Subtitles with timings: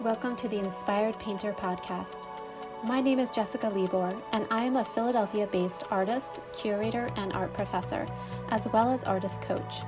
[0.00, 2.28] Welcome to the Inspired Painter podcast.
[2.84, 7.52] My name is Jessica Libor, and I am a Philadelphia based artist, curator, and art
[7.52, 8.06] professor,
[8.50, 9.80] as well as artist coach.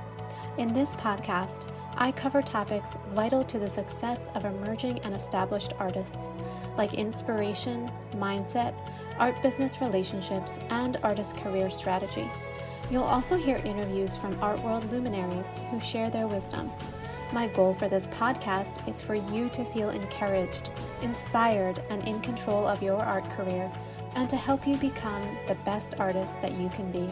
[0.57, 6.33] In this podcast, I cover topics vital to the success of emerging and established artists,
[6.75, 8.73] like inspiration, mindset,
[9.17, 12.29] art business relationships, and artist career strategy.
[12.91, 16.69] You'll also hear interviews from art world luminaries who share their wisdom.
[17.33, 20.69] My goal for this podcast is for you to feel encouraged,
[21.01, 23.71] inspired, and in control of your art career,
[24.15, 27.09] and to help you become the best artist that you can be.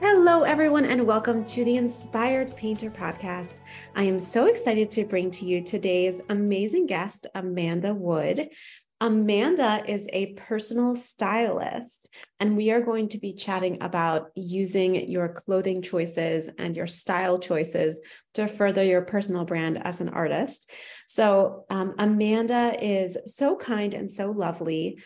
[0.00, 3.60] Hello, everyone, and welcome to the Inspired Painter podcast.
[3.94, 8.48] I am so excited to bring to you today's amazing guest, Amanda Wood.
[9.02, 15.30] Amanda is a personal stylist, and we are going to be chatting about using your
[15.30, 17.98] clothing choices and your style choices
[18.34, 20.70] to further your personal brand as an artist.
[21.06, 25.00] So, um, Amanda is so kind and so lovely,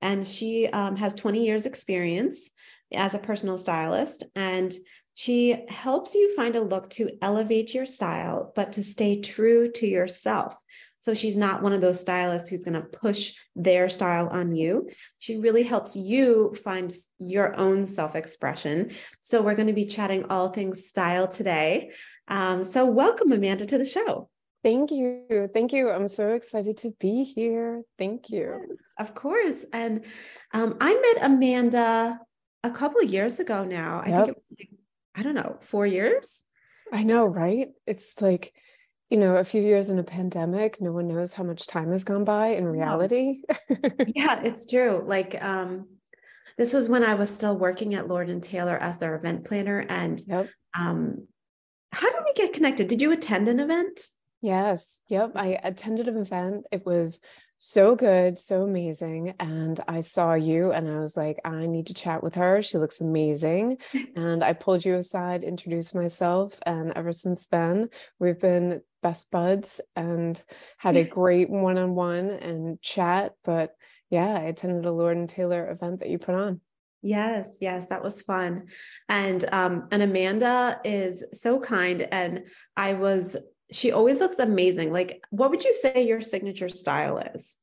[0.00, 2.50] and she um, has 20 years' experience
[2.92, 4.24] as a personal stylist.
[4.36, 4.72] And
[5.14, 9.86] she helps you find a look to elevate your style, but to stay true to
[9.86, 10.56] yourself.
[11.00, 14.90] So she's not one of those stylists who's going to push their style on you.
[15.18, 18.92] She really helps you find your own self expression.
[19.22, 21.92] So we're going to be chatting all things style today.
[22.28, 24.28] Um, so welcome, Amanda, to the show.
[24.62, 25.48] Thank you.
[25.54, 25.90] Thank you.
[25.90, 27.82] I'm so excited to be here.
[27.98, 28.66] Thank you.
[28.68, 29.64] Yes, of course.
[29.72, 30.04] And
[30.52, 32.20] um, I met Amanda
[32.62, 34.02] a couple of years ago now.
[34.04, 34.26] I yep.
[34.26, 34.68] think it was like,
[35.14, 36.42] I don't know, four years.
[36.92, 37.68] I know, right?
[37.86, 38.52] It's like
[39.10, 42.04] you know, a few years in a pandemic, no one knows how much time has
[42.04, 43.42] gone by in reality.
[44.14, 45.02] yeah, it's true.
[45.04, 45.88] Like, um,
[46.56, 49.84] this was when I was still working at Lord and Taylor as their event planner.
[49.88, 50.48] And yep.
[50.78, 51.26] um,
[51.90, 52.86] how did we get connected?
[52.86, 54.00] Did you attend an event?
[54.42, 55.00] Yes.
[55.08, 55.32] Yep.
[55.34, 56.66] I attended an event.
[56.70, 57.20] It was
[57.62, 59.34] so good, so amazing.
[59.38, 62.62] And I saw you and I was like, I need to chat with her.
[62.62, 63.76] She looks amazing.
[64.16, 66.58] and I pulled you aside, introduced myself.
[66.64, 70.42] And ever since then, we've been best buds and
[70.78, 73.34] had a great one on one and chat.
[73.44, 73.76] But
[74.08, 76.62] yeah, I attended a Lord and Taylor event that you put on.
[77.02, 78.68] Yes, yes, that was fun.
[79.08, 82.44] And um and Amanda is so kind and
[82.74, 83.36] I was
[83.72, 84.92] she always looks amazing.
[84.92, 87.56] Like, what would you say your signature style is?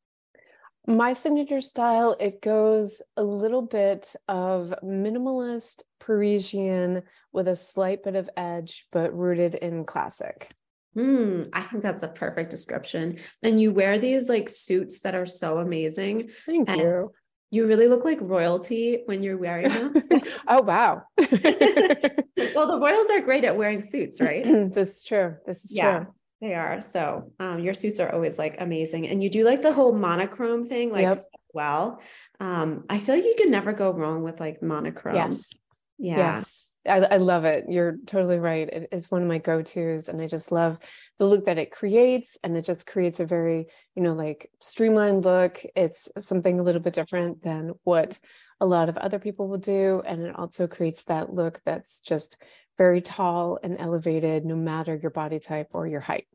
[0.86, 7.04] My signature style, it goes a little bit of minimalist Parisian
[7.34, 10.50] with a slight bit of edge, but rooted in classic.
[10.94, 13.20] Hmm, I think that's a perfect description.
[13.44, 16.30] And you wear these like suits that are so amazing.
[16.46, 17.04] Thank you.
[17.50, 19.94] You really look like royalty when you're wearing them.
[20.48, 21.04] oh wow.
[21.18, 24.44] well, the royals are great at wearing suits, right?
[24.74, 25.36] this is true.
[25.46, 26.08] This is yeah, true.
[26.42, 26.82] They are.
[26.82, 29.08] So um, your suits are always like amazing.
[29.08, 31.18] And you do like the whole monochrome thing, like yep.
[31.54, 32.02] well.
[32.40, 35.16] Um, I feel like you can never go wrong with like monochrome.
[35.16, 35.60] Yes.
[35.98, 36.18] Yeah.
[36.18, 36.72] Yes.
[36.88, 37.66] I, I love it.
[37.68, 38.68] You're totally right.
[38.70, 40.10] It is one of my go-tos.
[40.10, 40.80] And I just love
[41.20, 42.38] the look that it creates.
[42.44, 45.62] And it just creates a very, you know, like streamlined look.
[45.76, 48.20] It's something a little bit different than what
[48.60, 50.02] a lot of other people will do.
[50.06, 52.42] And it also creates that look that's just
[52.78, 56.28] very tall and elevated, no matter your body type or your height.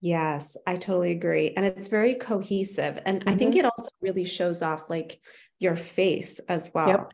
[0.00, 1.54] Yes, I totally agree.
[1.56, 3.00] And it's very cohesive.
[3.04, 3.28] And mm-hmm.
[3.28, 3.66] I think mm-hmm.
[3.66, 5.20] it also really shows off like
[5.58, 7.10] your face as well.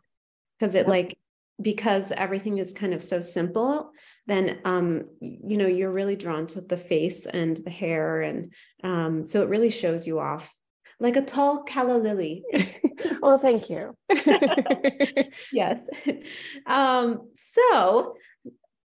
[0.59, 0.87] Because yep.
[0.87, 0.97] it yep.
[0.97, 1.19] like
[1.61, 3.93] because everything is kind of so simple
[4.27, 9.27] then um you know you're really drawn to the face and the hair and um
[9.27, 10.55] so it really shows you off.
[11.01, 12.45] Like a tall calla lily
[13.21, 13.95] well thank you.
[15.53, 15.81] Yes.
[16.67, 18.15] Um so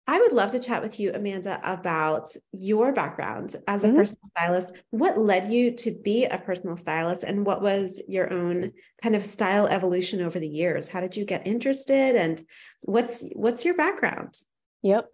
[0.05, 3.97] I would love to chat with you, Amanda, about your background as a mm-hmm.
[3.97, 4.73] personal stylist.
[4.89, 9.25] What led you to be a personal stylist, and what was your own kind of
[9.25, 10.89] style evolution over the years?
[10.89, 12.41] How did you get interested, and
[12.81, 14.35] what's what's your background?
[14.81, 15.09] Yep.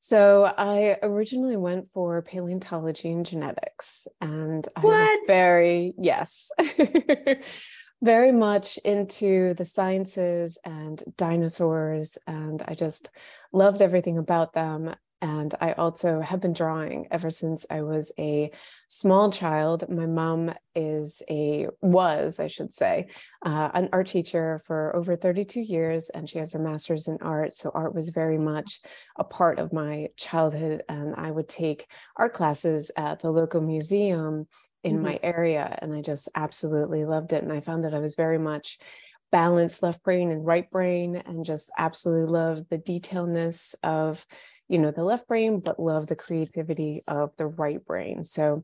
[0.00, 4.92] So I originally went for paleontology and genetics, and I what?
[4.92, 6.50] was very yes.
[8.04, 13.10] very much into the sciences and dinosaurs and i just
[13.50, 14.94] loved everything about them.
[15.22, 18.50] And i also have been drawing ever since i was a
[18.88, 19.88] small child.
[19.88, 23.06] My mom is a was i should say
[23.46, 27.54] uh, an art teacher for over 32 years and she has her master's in art.
[27.54, 28.82] So art was very much
[29.16, 31.86] a part of my childhood and i would take
[32.18, 34.46] art classes at the local museum
[34.84, 35.04] in mm-hmm.
[35.04, 38.38] my area and i just absolutely loved it and i found that i was very
[38.38, 38.78] much
[39.32, 44.24] balanced left brain and right brain and just absolutely love the detailness of
[44.68, 48.62] you know the left brain but love the creativity of the right brain so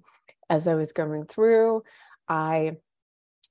[0.49, 1.82] as i was going through
[2.28, 2.76] i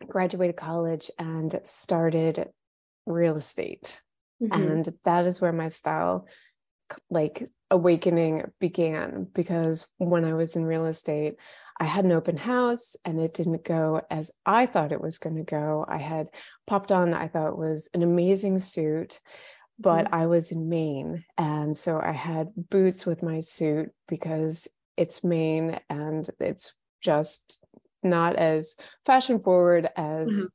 [0.07, 2.47] graduated college and started
[3.05, 4.01] real estate
[4.41, 4.61] mm-hmm.
[4.61, 6.27] and that is where my style
[7.09, 11.35] like awakening began because when i was in real estate
[11.79, 15.37] I had an open house and it didn't go as I thought it was going
[15.37, 15.85] to go.
[15.87, 16.27] I had
[16.67, 19.21] popped on, I thought was an amazing suit,
[19.79, 20.15] but mm-hmm.
[20.15, 21.23] I was in Maine.
[21.37, 24.67] And so I had boots with my suit because
[24.97, 27.57] it's Maine and it's just
[28.03, 30.45] not as fashion forward as mm-hmm.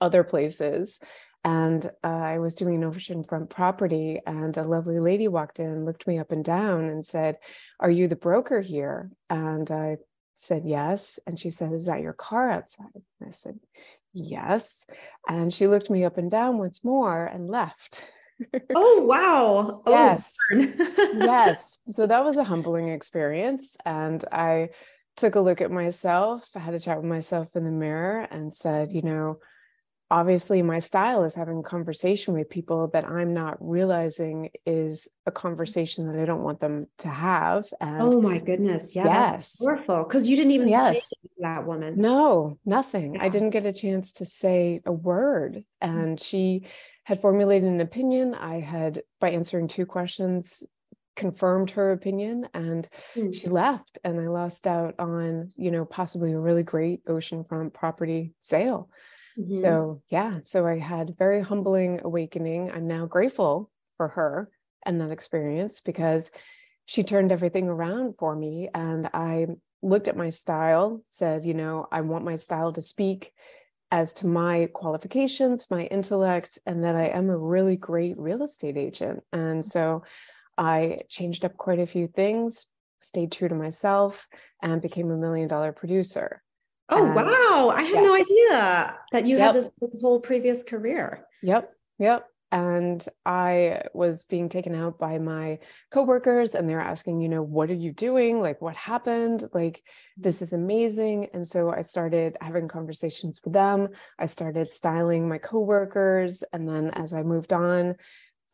[0.00, 1.00] other places.
[1.44, 6.06] And uh, I was doing an oceanfront property, and a lovely lady walked in, looked
[6.06, 7.36] me up and down, and said,
[7.78, 9.10] Are you the broker here?
[9.30, 9.98] And I
[10.38, 11.18] said yes.
[11.26, 12.86] And she said, Is that your car outside?
[12.94, 13.58] And I said,
[14.12, 14.86] Yes.
[15.28, 18.10] And she looked me up and down once more and left.
[18.74, 19.82] oh, wow.
[19.84, 20.36] Oh, yes.
[20.50, 21.78] yes.
[21.88, 23.76] So that was a humbling experience.
[23.84, 24.70] And I
[25.16, 28.54] took a look at myself, I had a chat with myself in the mirror and
[28.54, 29.38] said, You know,
[30.10, 36.06] obviously my style is having conversation with people that i'm not realizing is a conversation
[36.06, 40.26] that i don't want them to have and oh my goodness yeah yes powerful because
[40.26, 41.08] you didn't even yes.
[41.08, 43.22] say that woman no nothing yeah.
[43.22, 45.62] i didn't get a chance to say a word mm.
[45.88, 46.64] and she
[47.04, 50.64] had formulated an opinion i had by answering two questions
[51.16, 53.34] confirmed her opinion and mm.
[53.34, 58.32] she left and i lost out on you know possibly a really great oceanfront property
[58.38, 58.88] sale
[59.38, 59.54] Mm-hmm.
[59.54, 62.72] So, yeah, so I had very humbling awakening.
[62.72, 64.50] I'm now grateful for her
[64.84, 66.30] and that experience because
[66.86, 68.68] she turned everything around for me.
[68.74, 69.46] And I
[69.82, 73.32] looked at my style, said, you know, I want my style to speak
[73.90, 78.76] as to my qualifications, my intellect, and that I am a really great real estate
[78.76, 79.22] agent.
[79.32, 80.02] And so
[80.56, 82.66] I changed up quite a few things,
[83.00, 84.26] stayed true to myself,
[84.62, 86.42] and became a million dollar producer.
[86.90, 87.72] Oh, and, wow.
[87.74, 88.04] I had yes.
[88.04, 89.46] no idea that you yep.
[89.46, 91.26] had this, this whole previous career.
[91.42, 91.70] Yep.
[91.98, 92.26] Yep.
[92.50, 95.58] And I was being taken out by my
[95.92, 98.40] coworkers, and they're asking, you know, what are you doing?
[98.40, 99.44] Like, what happened?
[99.52, 99.82] Like,
[100.16, 101.28] this is amazing.
[101.34, 103.88] And so I started having conversations with them.
[104.18, 106.42] I started styling my coworkers.
[106.54, 107.96] And then as I moved on,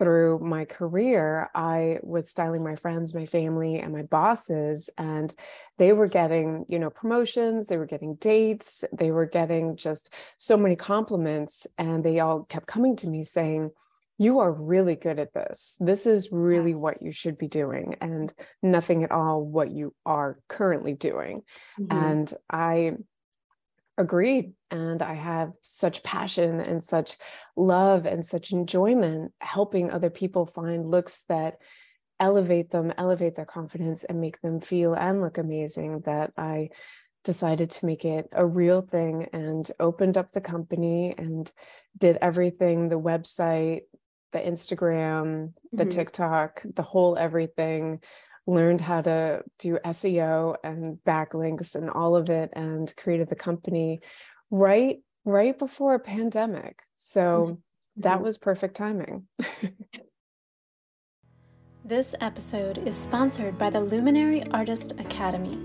[0.01, 5.33] through my career, I was styling my friends, my family, and my bosses, and
[5.79, 10.57] they were getting, you know, promotions, they were getting dates, they were getting just so
[10.57, 13.71] many compliments, and they all kept coming to me saying,
[14.17, 15.77] you are really good at this.
[15.81, 18.33] This is really what you should be doing, and
[18.63, 21.43] nothing at all what you are currently doing.
[21.81, 21.97] Mm-hmm.
[21.97, 22.93] And I
[23.97, 27.17] agreed and i have such passion and such
[27.57, 31.59] love and such enjoyment helping other people find looks that
[32.21, 36.69] elevate them elevate their confidence and make them feel and look amazing that i
[37.25, 41.51] decided to make it a real thing and opened up the company and
[41.99, 43.83] did everything the website
[44.33, 45.89] the instagram the mm-hmm.
[45.89, 48.01] tiktok the whole everything
[48.47, 54.01] learned how to do SEO and backlinks and all of it and created the company
[54.51, 56.83] right right before a pandemic.
[56.97, 58.01] So mm-hmm.
[58.03, 59.27] that was perfect timing.
[61.87, 65.59] this episode is sponsored by the Luminary Artist Academy.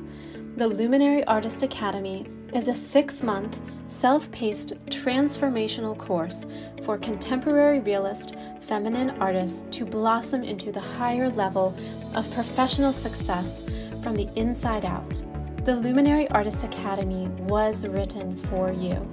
[0.57, 3.57] The Luminary Artist Academy is a six month,
[3.87, 6.45] self paced, transformational course
[6.83, 11.73] for contemporary realist feminine artists to blossom into the higher level
[12.13, 13.63] of professional success
[14.03, 15.23] from the inside out.
[15.63, 19.09] The Luminary Artist Academy was written for you.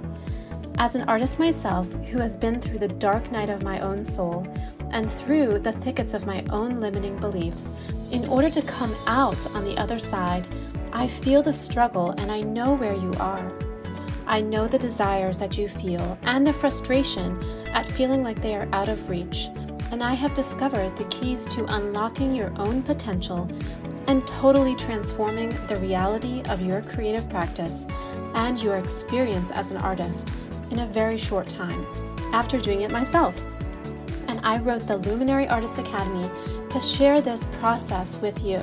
[0.77, 4.45] As an artist myself who has been through the dark night of my own soul
[4.91, 7.73] and through the thickets of my own limiting beliefs,
[8.11, 10.47] in order to come out on the other side,
[10.93, 13.51] I feel the struggle and I know where you are.
[14.25, 18.67] I know the desires that you feel and the frustration at feeling like they are
[18.73, 19.47] out of reach,
[19.91, 23.49] and I have discovered the keys to unlocking your own potential
[24.07, 27.85] and totally transforming the reality of your creative practice
[28.35, 30.31] and your experience as an artist
[30.71, 31.85] in a very short time
[32.33, 33.35] after doing it myself.
[34.27, 36.29] And I wrote the Luminary Artist Academy
[36.69, 38.59] to share this process with you.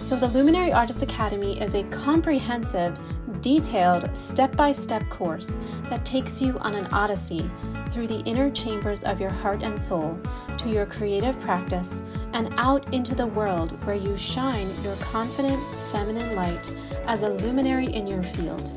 [0.00, 2.98] So, the Luminary Artist Academy is a comprehensive
[3.40, 7.50] detailed step by step course that takes you on an odyssey
[7.90, 10.18] through the inner chambers of your heart and soul
[10.58, 12.02] to your creative practice
[12.32, 16.74] and out into the world where you shine your confident feminine light
[17.06, 18.72] as a luminary in your field.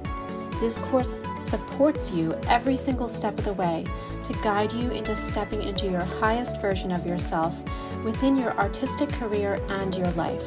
[0.60, 3.86] This course supports you every single step of the way
[4.25, 7.63] to guide you into stepping into your highest version of yourself
[8.03, 10.44] within your artistic career and your life.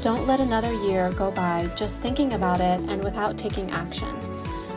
[0.00, 4.14] Don't let another year go by just thinking about it and without taking action.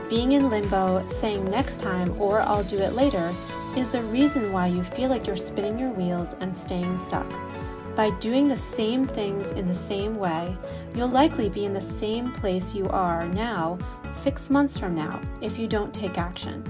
[0.09, 3.33] Being in limbo, saying next time or I'll do it later,
[3.75, 7.29] is the reason why you feel like you're spinning your wheels and staying stuck.
[7.95, 10.55] By doing the same things in the same way,
[10.95, 13.77] you'll likely be in the same place you are now
[14.11, 16.63] six months from now if you don't take action.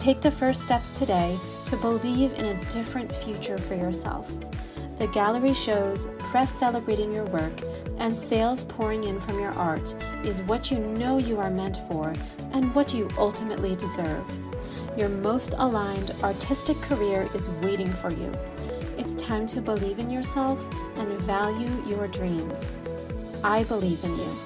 [0.00, 4.32] Take the first steps today to believe in a different future for yourself.
[4.96, 7.52] The gallery shows press celebrating your work
[7.98, 12.14] and sales pouring in from your art is what you know you are meant for
[12.54, 14.24] and what you ultimately deserve.
[14.96, 18.32] Your most aligned artistic career is waiting for you.
[18.96, 20.66] It's time to believe in yourself
[20.96, 22.70] and value your dreams.
[23.44, 24.36] I believe in you.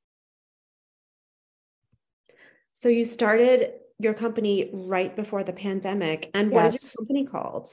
[2.73, 6.31] So you started your company right before the pandemic.
[6.33, 6.77] And what yes.
[6.77, 7.69] is your company called?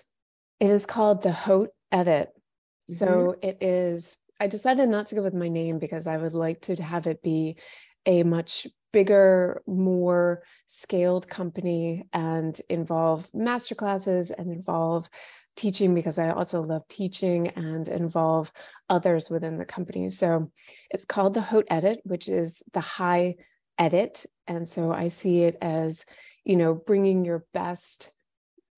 [0.60, 2.30] It is called the Haute Edit.
[2.30, 2.94] Mm-hmm.
[2.94, 6.62] So it is, I decided not to go with my name because I would like
[6.62, 7.58] to have it be
[8.06, 15.08] a much bigger, more scaled company and involve masterclasses and involve
[15.56, 18.51] teaching because I also love teaching and involve
[18.89, 20.10] others within the company.
[20.10, 20.51] So
[20.89, 23.36] it's called the Haute Edit, which is the high
[23.77, 24.25] edit.
[24.48, 26.04] And so I see it as,
[26.44, 28.12] you know, bringing your best,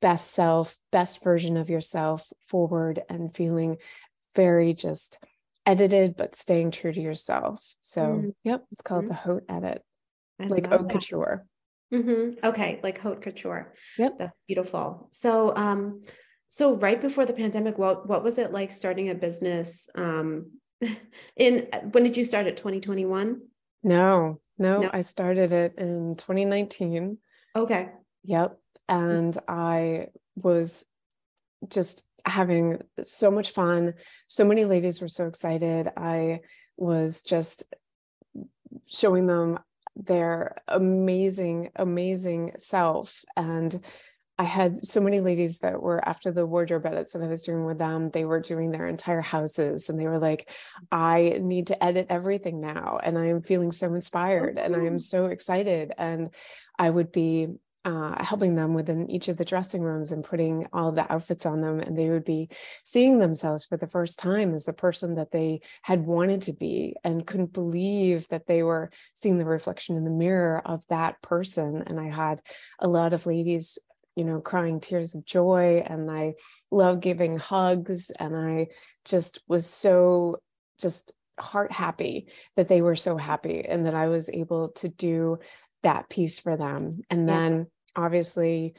[0.02, 3.78] best self, best version of yourself forward and feeling
[4.36, 5.18] very just
[5.66, 7.66] edited, but staying true to yourself.
[7.80, 8.30] So, mm-hmm.
[8.44, 9.14] yep, it's called mm-hmm.
[9.14, 9.82] the Haute Edit,
[10.39, 11.46] I like haute couture.
[11.93, 12.46] Mm-hmm.
[12.46, 13.74] Okay, like haute couture.
[13.98, 15.10] Yep, that's beautiful.
[15.12, 16.03] So, um,
[16.48, 19.89] so right before the pandemic, what what was it like starting a business?
[19.96, 20.51] Um,
[21.36, 22.58] in when did you start it?
[22.58, 23.41] 2021?
[23.84, 27.17] No, no, no, I started it in 2019.
[27.55, 27.89] Okay.
[28.24, 28.58] Yep.
[28.88, 30.86] And I was
[31.67, 33.93] just having so much fun.
[34.27, 35.89] So many ladies were so excited.
[35.96, 36.41] I
[36.77, 37.63] was just
[38.86, 39.60] showing them
[40.06, 43.24] their amazing, amazing self.
[43.36, 43.84] And
[44.38, 47.65] I had so many ladies that were after the wardrobe edits that I was doing
[47.65, 50.50] with them, they were doing their entire houses and they were like,
[50.91, 53.00] I need to edit everything now.
[53.03, 55.00] And I am feeling so oh, inspired and I am oh.
[55.00, 55.91] so excited.
[55.98, 56.29] And
[56.77, 57.50] I would be
[57.86, 61.62] uh, helping them within each of the dressing rooms and putting all the outfits on
[61.62, 61.80] them.
[61.80, 62.50] And they would be
[62.84, 66.96] seeing themselves for the first time as the person that they had wanted to be
[67.04, 71.84] and couldn't believe that they were seeing the reflection in the mirror of that person.
[71.88, 72.42] And I had
[72.80, 73.80] a lot of ladies
[74.16, 75.82] you know, crying tears of joy.
[75.86, 76.34] And I
[76.72, 78.10] love giving hugs.
[78.12, 78.68] And I
[79.06, 80.42] just was so
[80.78, 85.40] just heart happy that they were so happy and that I was able to do
[85.84, 86.92] that piece for them.
[87.10, 88.04] And then yeah.
[88.04, 88.76] obviously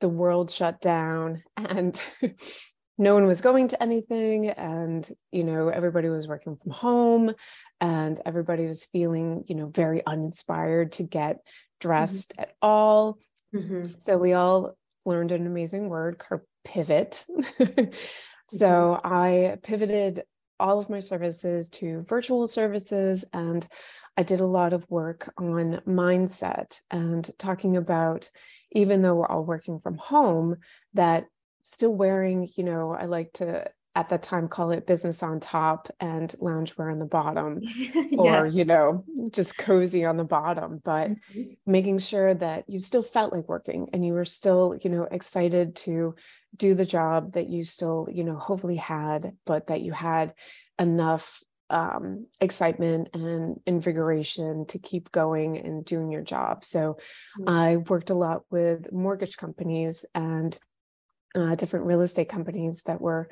[0.00, 2.02] the world shut down and
[2.98, 7.34] no one was going to anything and you know everybody was working from home
[7.80, 11.88] and everybody was feeling you know very uninspired to get mm-hmm.
[11.88, 12.42] dressed mm-hmm.
[12.42, 13.18] at all
[13.54, 13.82] Mm-hmm.
[13.98, 16.22] So we all learned an amazing word
[16.64, 17.24] pivot.
[18.48, 19.06] so mm-hmm.
[19.06, 20.22] I pivoted
[20.58, 23.66] all of my services to virtual services and
[24.16, 28.28] I did a lot of work on mindset and talking about
[28.72, 30.56] even though we're all working from home
[30.94, 31.26] that
[31.62, 35.88] still wearing you know I like to at that time call it business on top
[36.00, 37.60] and loungewear on the bottom
[38.18, 41.52] or you know just cozy on the bottom but mm-hmm.
[41.66, 45.76] making sure that you still felt like working and you were still you know excited
[45.76, 46.14] to
[46.56, 50.34] do the job that you still you know hopefully had but that you had
[50.78, 51.42] enough
[51.72, 56.64] um, excitement and invigoration to keep going and doing your job.
[56.64, 56.98] So
[57.40, 57.48] mm-hmm.
[57.48, 60.56] i worked a lot with mortgage companies and
[61.34, 63.30] uh, different real estate companies that were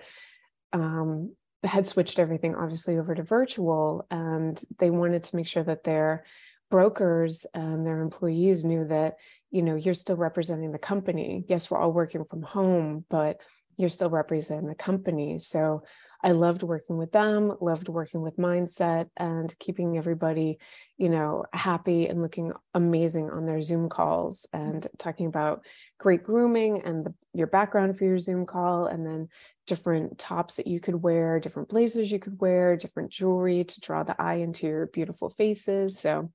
[0.73, 5.85] um, had switched everything obviously over to virtual and they wanted to make sure that
[5.85, 6.25] their
[6.70, 9.16] brokers and their employees knew that
[9.50, 11.44] you know you're still representing the company.
[11.47, 13.38] Yes we're all working from home but
[13.76, 15.38] you're still representing the company.
[15.38, 15.82] So
[16.22, 20.58] I loved working with them, loved working with mindset and keeping everybody,
[20.98, 25.64] you know, happy and looking amazing on their Zoom calls and talking about
[25.98, 29.28] great grooming and the, your background for your Zoom call, and then
[29.66, 34.02] different tops that you could wear, different blazers you could wear, different jewelry to draw
[34.02, 35.98] the eye into your beautiful faces.
[35.98, 36.30] So,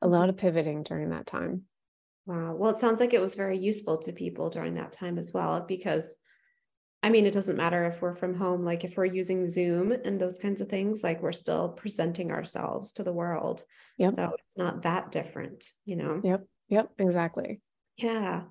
[0.00, 0.30] a lot mm-hmm.
[0.30, 1.62] of pivoting during that time.
[2.26, 2.54] Wow.
[2.54, 5.60] Well, it sounds like it was very useful to people during that time as well,
[5.66, 6.16] because
[7.04, 10.18] I mean, it doesn't matter if we're from home, like if we're using Zoom and
[10.18, 13.60] those kinds of things, like we're still presenting ourselves to the world.
[13.98, 14.14] Yep.
[14.14, 16.22] So it's not that different, you know?
[16.24, 16.46] Yep.
[16.70, 16.92] Yep.
[16.98, 17.60] Exactly.
[17.98, 18.44] Yeah.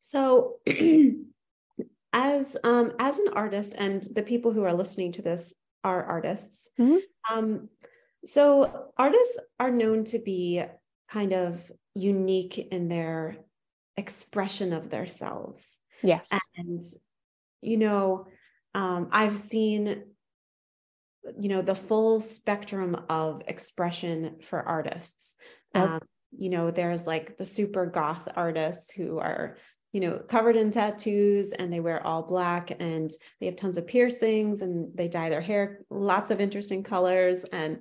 [0.00, 0.56] So
[2.12, 6.68] as um as an artist and the people who are listening to this are artists.
[6.80, 6.98] Mm-hmm.
[7.32, 7.68] Um,
[8.26, 10.64] so artists are known to be
[11.08, 13.36] kind of unique in their
[13.96, 15.78] expression of themselves.
[16.02, 16.28] Yes.
[16.56, 16.82] And,
[17.60, 18.26] you know,
[18.74, 20.04] um, I've seen,
[21.40, 25.34] you know, the full spectrum of expression for artists.
[25.74, 26.00] Um,
[26.36, 29.56] you know, there's like the super goth artists who are,
[29.92, 33.86] you know, covered in tattoos and they wear all black and they have tons of
[33.86, 37.80] piercings and they dye their hair lots of interesting colors and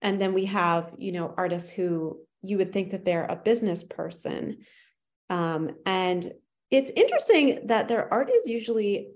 [0.00, 3.82] and then we have, you know, artists who you would think that they're a business
[3.82, 4.58] person.
[5.28, 6.24] Um, and
[6.70, 9.10] it's interesting that their art is usually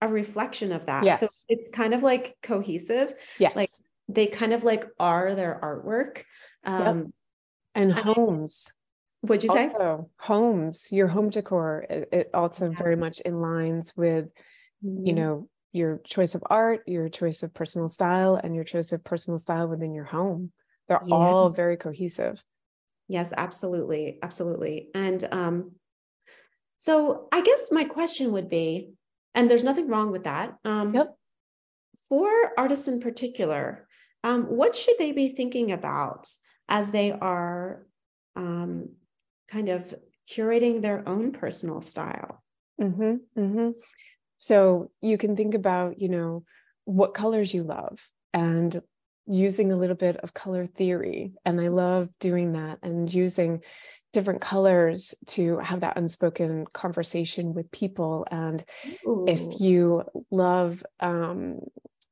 [0.00, 1.04] a reflection of that.
[1.04, 1.20] Yes.
[1.20, 3.14] So it's kind of like cohesive.
[3.38, 3.56] Yes.
[3.56, 3.68] Like
[4.08, 6.24] they kind of like are their artwork.
[6.64, 7.06] Um, yep.
[7.74, 8.70] And homes.
[9.22, 9.64] What'd you say?
[9.64, 12.76] Also, homes, your home decor, it, it also yeah.
[12.76, 14.26] very much in lines with,
[14.84, 15.06] mm-hmm.
[15.06, 19.04] you know, your choice of art, your choice of personal style, and your choice of
[19.04, 20.52] personal style within your home.
[20.88, 21.12] They're yes.
[21.12, 22.42] all very cohesive.
[23.08, 24.18] Yes, absolutely.
[24.22, 24.88] Absolutely.
[24.94, 25.72] And um,
[26.82, 28.90] so I guess my question would be,
[29.36, 30.56] and there's nothing wrong with that.
[30.64, 31.14] Um, yep.
[32.08, 33.86] For artists in particular,
[34.24, 36.28] um, what should they be thinking about
[36.68, 37.86] as they are
[38.34, 38.88] um,
[39.46, 39.94] kind of
[40.28, 42.42] curating their own personal style?
[42.80, 43.70] Mm-hmm, mm-hmm.
[44.38, 46.42] So you can think about, you know,
[46.84, 48.04] what colors you love
[48.34, 48.82] and
[49.28, 51.34] using a little bit of color theory.
[51.44, 53.60] And I love doing that and using
[54.12, 58.26] different colors to have that unspoken conversation with people.
[58.30, 58.62] And
[59.06, 59.24] Ooh.
[59.26, 61.60] if you love, um,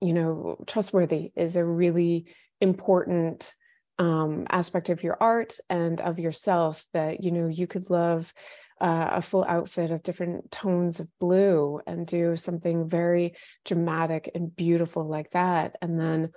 [0.01, 2.27] you know, trustworthy is a really
[2.61, 3.55] important
[3.99, 8.33] um, aspect of your art and of yourself that, you know, you could love
[8.81, 13.35] uh, a full outfit of different tones of blue and do something very
[13.67, 15.77] dramatic and beautiful like that.
[15.83, 16.31] And then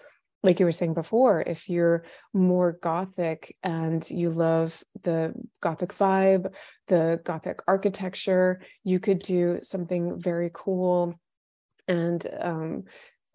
[0.43, 2.03] like you were saying before, if you're
[2.33, 6.53] more gothic and you love the gothic vibe,
[6.87, 11.15] the gothic architecture, you could do something very cool
[11.87, 12.83] and um,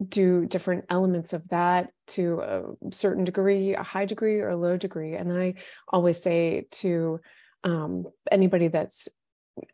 [0.07, 4.77] do different elements of that to a certain degree, a high degree or a low
[4.77, 5.15] degree.
[5.15, 5.55] And I
[5.89, 7.21] always say to
[7.65, 9.09] um, anybody that's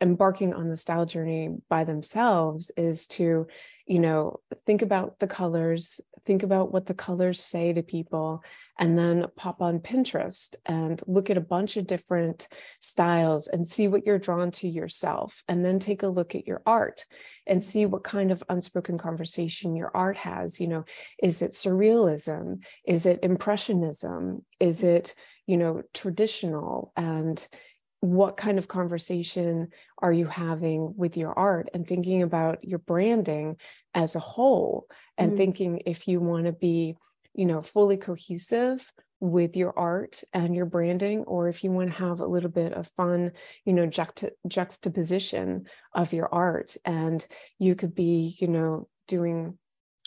[0.01, 3.47] embarking on the style journey by themselves is to
[3.87, 8.42] you know think about the colors think about what the colors say to people
[8.79, 12.49] and then pop on pinterest and look at a bunch of different
[12.81, 16.62] styles and see what you're drawn to yourself and then take a look at your
[16.66, 17.05] art
[17.47, 20.61] and see what kind of unspoken conversation your art has.
[20.61, 20.85] You know
[21.23, 22.61] is it surrealism?
[22.87, 24.44] Is it impressionism?
[24.61, 25.14] Is it
[25.47, 26.92] you know traditional?
[26.97, 27.47] And
[28.05, 33.57] what kind of conversation are you having with your art and thinking about your branding
[33.95, 34.87] as a whole
[35.17, 35.37] and mm.
[35.38, 36.95] thinking if you want to be
[37.33, 41.97] you know fully cohesive with your art and your branding or if you want to
[41.99, 43.33] have a little bit of fun
[43.64, 45.64] you know juxt- juxtaposition
[45.95, 46.77] of your art.
[46.85, 47.27] And
[47.59, 49.57] you could be you know doing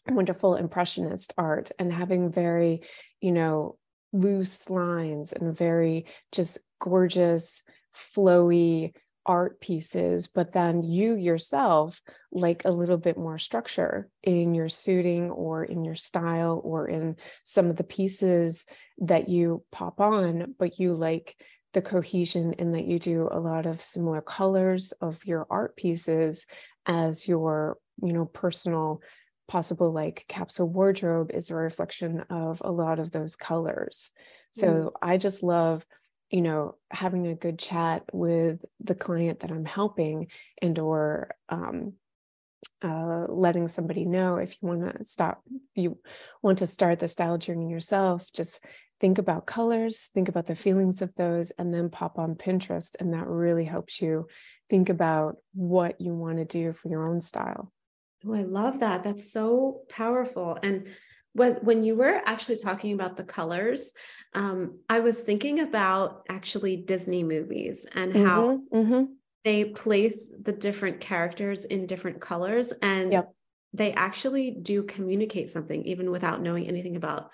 [0.08, 2.82] wonderful impressionist art and having very
[3.22, 3.76] you know
[4.14, 7.64] loose lines and very just gorgeous
[7.98, 8.94] flowy
[9.28, 15.30] art pieces, but then you yourself like a little bit more structure in your suiting
[15.30, 18.66] or in your style or in some of the pieces
[19.00, 21.36] that you pop on, but you like
[21.74, 26.46] the cohesion in that you do a lot of similar colors of your art pieces
[26.86, 29.02] as your, you know, personal
[29.48, 34.12] possible like capsule wardrobe is a reflection of a lot of those colors.
[34.52, 34.92] So mm.
[35.02, 35.86] I just love
[36.30, 40.28] you know having a good chat with the client that i'm helping
[40.62, 41.94] and or um,
[42.84, 45.42] uh, letting somebody know if you want to stop
[45.76, 45.98] you
[46.42, 48.64] want to start the style journey yourself just
[49.00, 53.14] think about colors think about the feelings of those and then pop on pinterest and
[53.14, 54.28] that really helps you
[54.70, 57.72] think about what you want to do for your own style.
[58.26, 59.04] Oh i love that.
[59.04, 60.58] That's so powerful.
[60.62, 60.88] And
[61.38, 63.92] when, when you were actually talking about the colors,
[64.34, 69.04] um, I was thinking about actually Disney movies and mm-hmm, how mm-hmm.
[69.44, 73.32] they place the different characters in different colors and yep.
[73.72, 77.32] they actually do communicate something even without knowing anything about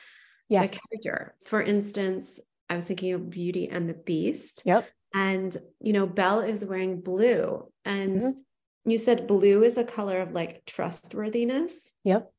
[0.50, 0.72] yes.
[0.72, 1.36] the character.
[1.46, 4.64] For instance, I was thinking of Beauty and the Beast.
[4.66, 4.90] Yep.
[5.14, 7.72] And, you know, Belle is wearing blue.
[7.86, 8.92] And mm-hmm.
[8.92, 11.94] you said blue is a color of like trustworthiness.
[12.04, 12.33] Yep.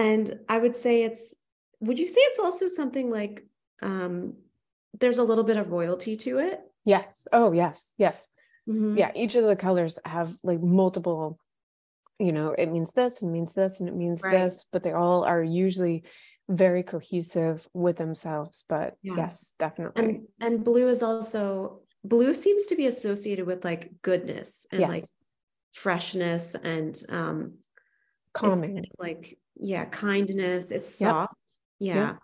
[0.00, 1.36] And I would say it's,
[1.80, 3.46] would you say it's also something like
[3.82, 4.34] um
[4.98, 6.60] there's a little bit of royalty to it?
[6.84, 7.26] Yes.
[7.32, 7.94] Oh, yes.
[7.96, 8.26] Yes.
[8.68, 8.98] Mm-hmm.
[8.98, 9.12] Yeah.
[9.14, 11.38] Each of the colors have like multiple,
[12.18, 14.32] you know, it means this and means this and it means right.
[14.32, 16.04] this, but they all are usually
[16.48, 18.64] very cohesive with themselves.
[18.68, 19.14] But yeah.
[19.16, 20.04] yes, definitely.
[20.04, 24.90] And, and blue is also blue seems to be associated with like goodness and yes.
[24.90, 25.04] like
[25.72, 27.54] freshness and um
[28.32, 31.34] calming like yeah kindness it's soft
[31.78, 31.96] yep.
[31.96, 32.18] yeah yep.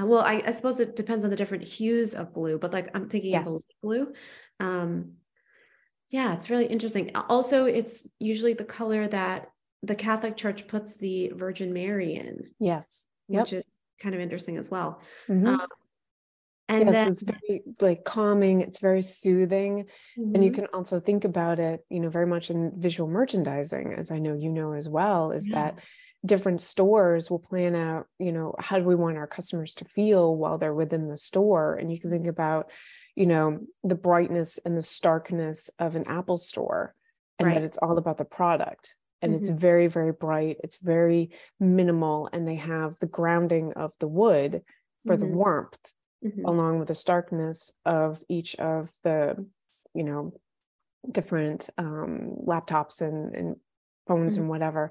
[0.00, 2.90] Uh, well I, I, suppose it depends on the different hues of blue but like
[2.94, 3.48] i'm thinking yes.
[3.48, 4.12] of blue
[4.60, 5.12] um
[6.10, 9.48] yeah it's really interesting also it's usually the color that
[9.82, 13.42] the catholic church puts the virgin mary in yes yep.
[13.42, 13.64] which is
[14.00, 15.46] kind of interesting as well mm-hmm.
[15.46, 15.66] um,
[16.68, 19.86] and yes, then it's very like calming it's very soothing
[20.18, 20.34] mm-hmm.
[20.34, 20.62] and you mm-hmm.
[20.62, 24.34] can also think about it you know very much in visual merchandising as i know
[24.34, 25.54] you know as well is yeah.
[25.54, 25.78] that
[26.26, 30.34] different stores will plan out you know how do we want our customers to feel
[30.34, 32.70] while they're within the store and you can think about
[33.14, 36.94] you know the brightness and the starkness of an apple store
[37.38, 37.54] and right.
[37.54, 39.40] that it's all about the product and mm-hmm.
[39.40, 44.62] it's very very bright it's very minimal and they have the grounding of the wood
[45.06, 45.20] for mm-hmm.
[45.20, 45.92] the warmth
[46.24, 46.44] mm-hmm.
[46.44, 49.36] along with the starkness of each of the
[49.94, 50.32] you know
[51.10, 53.56] different um, laptops and, and
[54.06, 54.42] phones mm-hmm.
[54.42, 54.90] and whatever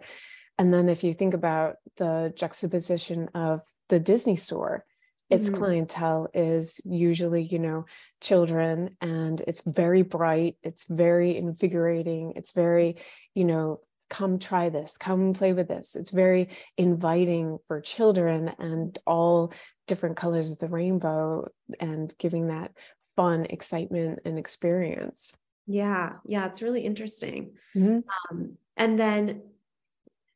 [0.57, 4.85] and then if you think about the juxtaposition of the disney store
[5.29, 5.57] its mm-hmm.
[5.57, 7.85] clientele is usually you know
[8.21, 12.97] children and it's very bright it's very invigorating it's very
[13.33, 18.97] you know come try this come play with this it's very inviting for children and
[19.05, 19.51] all
[19.85, 21.47] different colors of the rainbow
[21.79, 22.71] and giving that
[23.15, 27.99] fun excitement and experience yeah yeah it's really interesting mm-hmm.
[28.31, 29.41] um, and then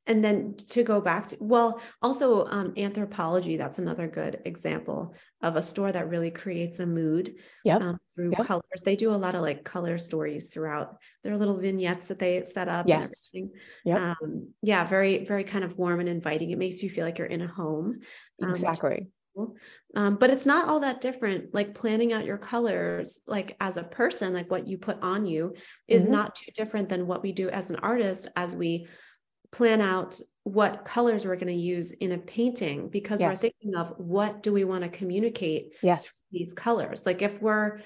[0.07, 5.55] and then to go back to well also um, Anthropologie that's another good example of
[5.55, 7.81] a store that really creates a mood yep.
[7.81, 8.45] um, through yep.
[8.45, 12.43] colors they do a lot of like color stories throughout their little vignettes that they
[12.43, 13.31] set up yes
[13.85, 13.97] yep.
[13.97, 17.27] Um, yeah very very kind of warm and inviting it makes you feel like you're
[17.27, 17.99] in a home
[18.41, 19.07] um, exactly
[19.95, 23.83] um, but it's not all that different like planning out your colors like as a
[23.83, 25.55] person like what you put on you
[25.87, 26.13] is mm-hmm.
[26.13, 28.87] not too different than what we do as an artist as we
[29.51, 33.29] plan out what colors we're going to use in a painting because yes.
[33.29, 37.79] we're thinking of what do we want to communicate yes these colors like if we're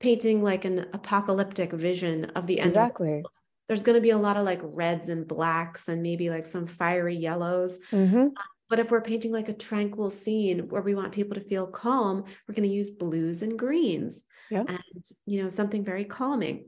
[0.00, 3.26] painting like an apocalyptic vision of the end exactly the world,
[3.68, 6.66] there's going to be a lot of like reds and blacks and maybe like some
[6.66, 8.26] fiery yellows mm-hmm.
[8.68, 12.24] but if we're painting like a tranquil scene where we want people to feel calm
[12.46, 14.66] we're going to use blues and greens yep.
[14.68, 16.66] and you know something very calming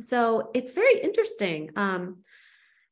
[0.00, 2.16] so it's very interesting um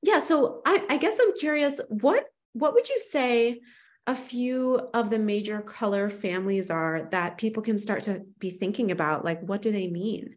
[0.02, 3.60] yeah so I, I guess i'm curious what what would you say
[4.06, 8.90] a few of the major color families are that people can start to be thinking
[8.90, 10.36] about like what do they mean?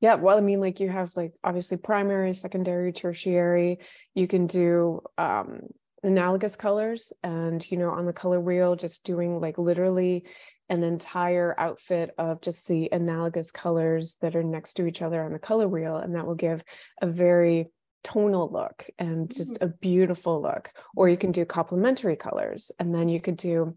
[0.00, 3.78] Yeah well i mean like you have like obviously primary secondary tertiary.
[4.14, 5.60] You can do um
[6.02, 10.26] analogous colors and you know on the color wheel just doing like literally
[10.68, 15.32] an entire outfit of just the analogous colors that are next to each other on
[15.32, 15.96] the color wheel.
[15.96, 16.64] And that will give
[17.02, 17.68] a very
[18.04, 19.64] tonal look and just mm-hmm.
[19.64, 23.76] a beautiful look or you can do complementary colors and then you could do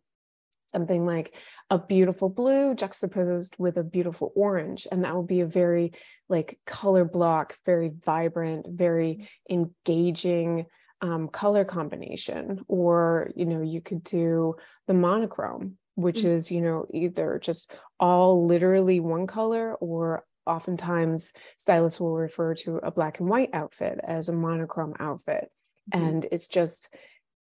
[0.68, 1.34] something like
[1.70, 5.94] a beautiful blue juxtaposed with a beautiful orange and that will be a very
[6.28, 9.54] like color block very vibrant very mm-hmm.
[9.54, 10.66] engaging
[11.02, 14.56] um, color combination or you know you could do
[14.88, 16.28] the monochrome which mm-hmm.
[16.28, 22.78] is you know either just all literally one color or oftentimes stylists will refer to
[22.78, 25.52] a black and white outfit as a monochrome outfit
[25.92, 26.04] mm-hmm.
[26.04, 26.94] and it's just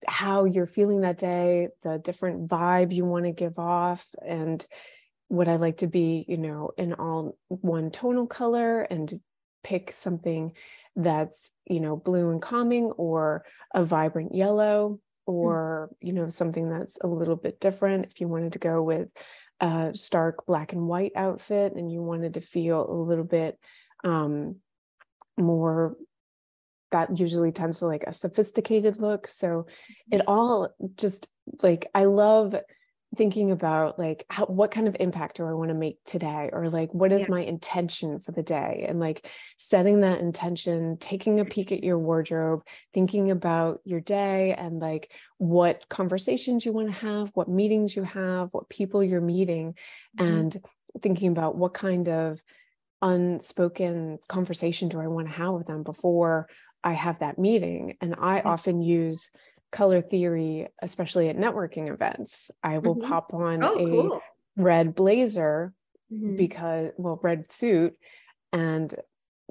[0.07, 4.65] how you're feeling that day the different vibe you want to give off and
[5.29, 9.19] would i like to be you know in all one tonal color and
[9.63, 10.51] pick something
[10.95, 14.99] that's you know blue and calming or a vibrant yellow mm.
[15.25, 19.11] or you know something that's a little bit different if you wanted to go with
[19.59, 23.57] a stark black and white outfit and you wanted to feel a little bit
[24.03, 24.57] um,
[25.37, 25.95] more
[26.91, 29.65] that usually tends to like a sophisticated look so
[30.11, 30.29] it mm-hmm.
[30.29, 31.27] all just
[31.61, 32.55] like i love
[33.15, 36.69] thinking about like how, what kind of impact do I want to make today or
[36.69, 37.31] like what is yeah.
[37.31, 41.97] my intention for the day and like setting that intention taking a peek at your
[41.97, 42.61] wardrobe
[42.93, 48.03] thinking about your day and like what conversations you want to have what meetings you
[48.03, 49.75] have what people you're meeting
[50.17, 50.25] mm-hmm.
[50.25, 50.57] and
[51.01, 52.41] thinking about what kind of
[53.01, 56.47] unspoken conversation do I want to have with them before
[56.83, 57.97] I have that meeting?
[58.01, 58.47] And I mm-hmm.
[58.47, 59.31] often use
[59.75, 62.49] color theory, especially at networking events.
[62.63, 63.09] I will mm-hmm.
[63.09, 64.21] pop on oh, a cool.
[64.55, 65.73] red blazer
[66.11, 66.37] mm-hmm.
[66.37, 67.93] because, well, red suit,
[68.53, 68.95] and,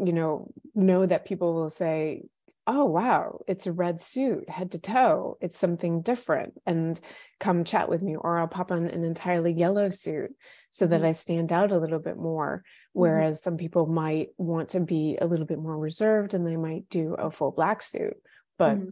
[0.02, 2.22] you know, know that people will say,
[2.66, 6.98] oh wow it's a red suit head to toe it's something different and
[7.38, 10.30] come chat with me or i'll pop on an entirely yellow suit
[10.70, 11.08] so that mm-hmm.
[11.08, 13.00] i stand out a little bit more mm-hmm.
[13.00, 16.88] whereas some people might want to be a little bit more reserved and they might
[16.88, 18.16] do a full black suit
[18.56, 18.88] but mm-hmm.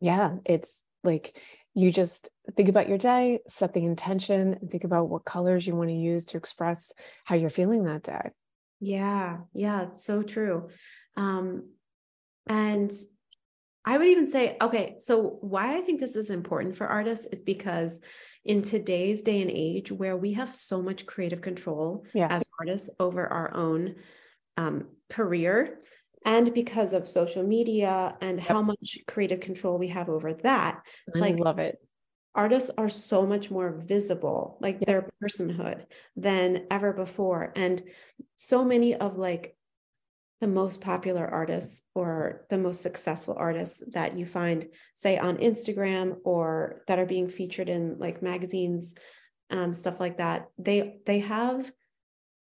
[0.00, 1.38] Yeah it's like
[1.74, 5.74] you just think about your day set the intention and think about what colors you
[5.74, 6.92] want to use to express
[7.24, 8.30] how you're feeling that day
[8.80, 10.68] yeah yeah it's so true
[11.16, 11.64] um
[12.48, 12.90] and
[13.84, 17.38] I would even say, okay, so why I think this is important for artists is
[17.38, 18.00] because
[18.44, 22.30] in today's day and age where we have so much creative control yes.
[22.30, 23.96] as artists over our own
[24.56, 25.78] um, career,
[26.24, 28.46] and because of social media and yep.
[28.46, 30.82] how much creative control we have over that,
[31.14, 31.78] I like love it.
[32.34, 34.86] Artists are so much more visible, like yep.
[34.86, 37.52] their personhood than ever before.
[37.56, 37.82] And
[38.36, 39.56] so many of like
[40.40, 46.16] the most popular artists or the most successful artists that you find say on instagram
[46.24, 48.94] or that are being featured in like magazines
[49.50, 51.70] um, stuff like that they they have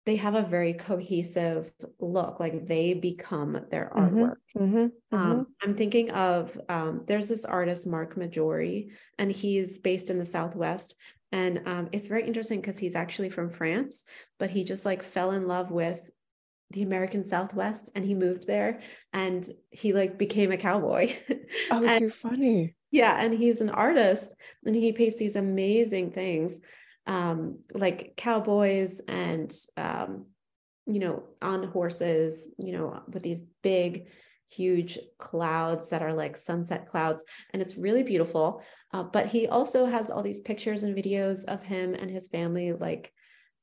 [0.05, 5.47] they have a very cohesive look like they become their mm-hmm, artwork mm-hmm, mm-hmm, um,
[5.61, 10.95] i'm thinking of um, there's this artist Mark Maggiori and he's based in the southwest
[11.31, 14.03] and um, it's very interesting because he's actually from france
[14.39, 16.09] but he just like fell in love with
[16.71, 18.79] the American Southwest and he moved there
[19.11, 21.11] and he like became a cowboy.
[21.71, 22.75] Oh, and, too funny.
[22.91, 23.15] Yeah.
[23.19, 24.35] And he's an artist
[24.65, 26.59] and he paints these amazing things
[27.09, 30.27] um, like cowboys and, um,
[30.85, 34.09] you know, on horses, you know, with these big,
[34.47, 37.23] huge clouds that are like sunset clouds.
[37.51, 38.61] And it's really beautiful.
[38.93, 42.73] Uh, but he also has all these pictures and videos of him and his family,
[42.73, 43.11] like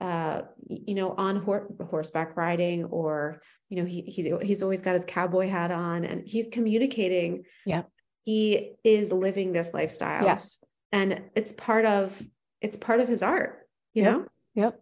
[0.00, 4.94] uh, you know, on hor- horseback riding, or you know, he he's he's always got
[4.94, 7.44] his cowboy hat on, and he's communicating.
[7.64, 7.84] Yeah,
[8.24, 10.24] he is living this lifestyle.
[10.24, 10.58] Yes,
[10.92, 12.20] and it's part of
[12.60, 13.66] it's part of his art.
[13.94, 14.12] You yep.
[14.12, 14.26] know.
[14.54, 14.80] Yep.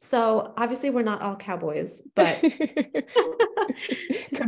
[0.00, 3.04] So obviously we're not all cowboys, but could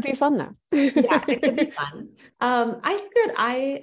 [0.02, 0.54] be fun though.
[0.72, 2.10] yeah, it could be fun.
[2.40, 3.82] Um, I think that I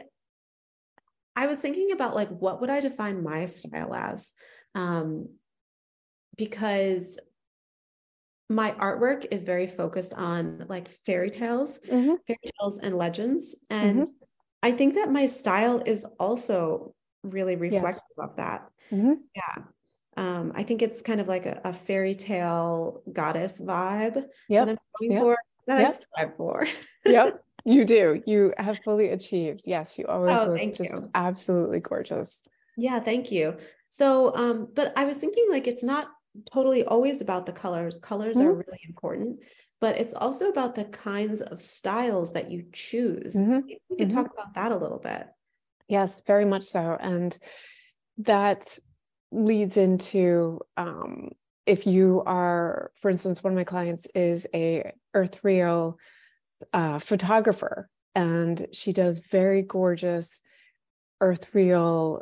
[1.35, 4.33] I was thinking about like what would I define my style as?
[4.73, 5.29] Um,
[6.35, 7.19] because
[8.49, 12.15] my artwork is very focused on like fairy tales, mm-hmm.
[12.25, 13.57] fairy tales and legends.
[13.69, 14.11] And mm-hmm.
[14.63, 16.93] I think that my style is also
[17.27, 18.29] really reflective yes.
[18.29, 18.69] of that.
[18.91, 19.13] Mm-hmm.
[19.35, 19.63] Yeah.
[20.17, 24.65] Um, I think it's kind of like a, a fairy tale goddess vibe yep.
[24.65, 25.21] that I'm going yep.
[25.21, 25.37] for,
[25.67, 25.89] that yep.
[25.89, 26.67] I strive for.
[27.05, 27.43] yep.
[27.65, 28.23] You do.
[28.25, 29.61] You have fully achieved.
[29.65, 31.09] Yes, you always oh, look just you.
[31.13, 32.41] absolutely gorgeous.
[32.77, 33.57] Yeah, thank you.
[33.89, 36.07] So, um, but I was thinking like it's not
[36.51, 37.99] totally always about the colors.
[37.99, 38.47] Colors mm-hmm.
[38.47, 39.39] are really important,
[39.81, 43.35] but it's also about the kinds of styles that you choose.
[43.35, 43.51] Mm-hmm.
[43.51, 44.17] So we can mm-hmm.
[44.17, 45.27] talk about that a little bit.
[45.87, 46.97] Yes, very much so.
[46.99, 47.37] And
[48.19, 48.77] that
[49.31, 51.29] leads into um,
[51.65, 55.95] if you are, for instance, one of my clients is a earthreal
[56.73, 60.41] uh, photographer, and she does very gorgeous
[61.21, 62.21] earthreal,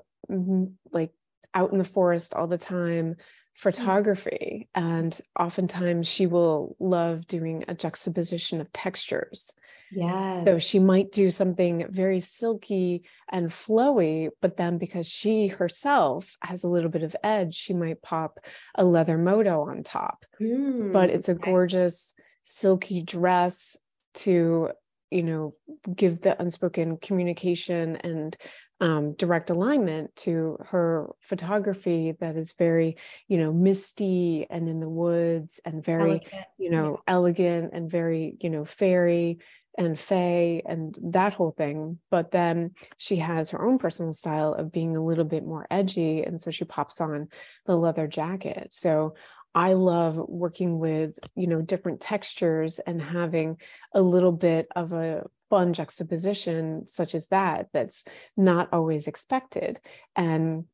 [0.92, 1.12] like
[1.54, 3.16] out in the forest all the time
[3.56, 3.62] Mm.
[3.62, 9.54] photography and oftentimes she will love doing a juxtaposition of textures
[9.92, 16.36] yeah so she might do something very silky and flowy but then because she herself
[16.42, 18.40] has a little bit of edge she might pop
[18.76, 23.78] a leather moto on top mm, but it's a gorgeous silky dress
[24.14, 24.70] to
[25.12, 25.54] you know
[25.94, 28.38] give the unspoken communication and
[28.82, 34.90] um, direct alignment to her photography that is very, you know, misty and in the
[34.90, 36.46] woods and very, elegant.
[36.58, 37.14] you know, yeah.
[37.14, 39.40] elegant and very, you know, fairy
[39.78, 42.00] and fey and that whole thing.
[42.10, 46.24] But then she has her own personal style of being a little bit more edgy.
[46.24, 47.28] And so she pops on
[47.66, 48.68] the leather jacket.
[48.72, 49.16] So
[49.54, 53.58] I love working with, you know, different textures and having
[53.94, 58.04] a little bit of a fun juxtaposition such as that that's
[58.36, 59.80] not always expected
[60.16, 60.66] and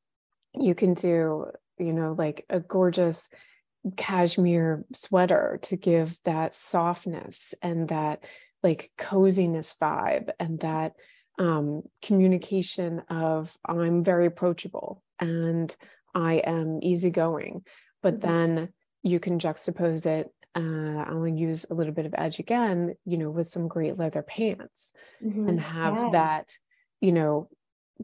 [0.53, 1.45] you can do
[1.77, 3.29] you know like a gorgeous
[3.97, 8.23] cashmere sweater to give that softness and that
[8.63, 10.93] like coziness vibe and that
[11.39, 15.75] um, communication of i'm very approachable and
[16.13, 17.63] i am easygoing
[18.01, 18.27] but mm-hmm.
[18.27, 18.69] then
[19.03, 23.29] you can juxtapose it uh, I'll use a little bit of edge again, you know,
[23.29, 24.91] with some great leather pants
[25.23, 25.47] mm-hmm.
[25.47, 26.09] and have yeah.
[26.11, 26.49] that,
[26.99, 27.47] you know,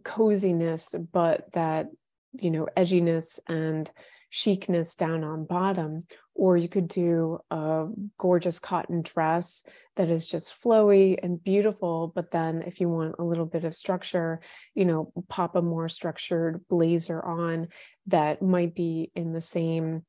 [0.04, 1.88] coziness, but that,
[2.34, 3.92] you know, edginess and
[4.30, 6.06] chicness down on bottom.
[6.36, 7.88] Or you could do a
[8.20, 9.64] gorgeous cotton dress
[9.96, 12.12] that is just flowy and beautiful.
[12.14, 14.42] But then if you want a little bit of structure,
[14.76, 17.70] you know, pop a more structured blazer on
[18.08, 20.04] that might be in the same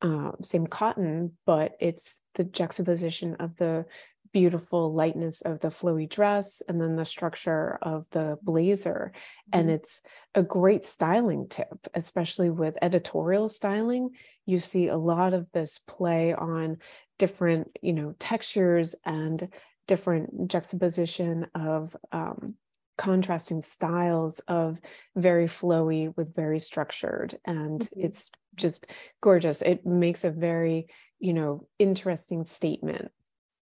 [0.00, 3.84] uh, same cotton, but it's the juxtaposition of the
[4.32, 9.12] beautiful lightness of the flowy dress and then the structure of the blazer.
[9.12, 9.60] Mm-hmm.
[9.60, 10.00] And it's
[10.34, 14.10] a great styling tip, especially with editorial styling.
[14.46, 16.78] You see a lot of this play on
[17.18, 19.48] different, you know, textures and
[19.86, 22.54] different juxtaposition of um,
[22.98, 24.80] contrasting styles of
[25.16, 28.00] very flowy with very structured and mm-hmm.
[28.00, 30.88] it's just gorgeous it makes a very
[31.20, 33.12] you know interesting statement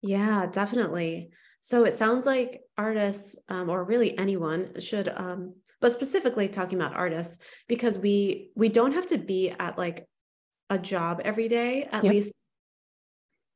[0.03, 1.31] yeah definitely
[1.61, 6.95] so it sounds like artists um, or really anyone should um, but specifically talking about
[6.95, 10.07] artists because we we don't have to be at like
[10.71, 12.13] a job every day at yep.
[12.13, 12.35] least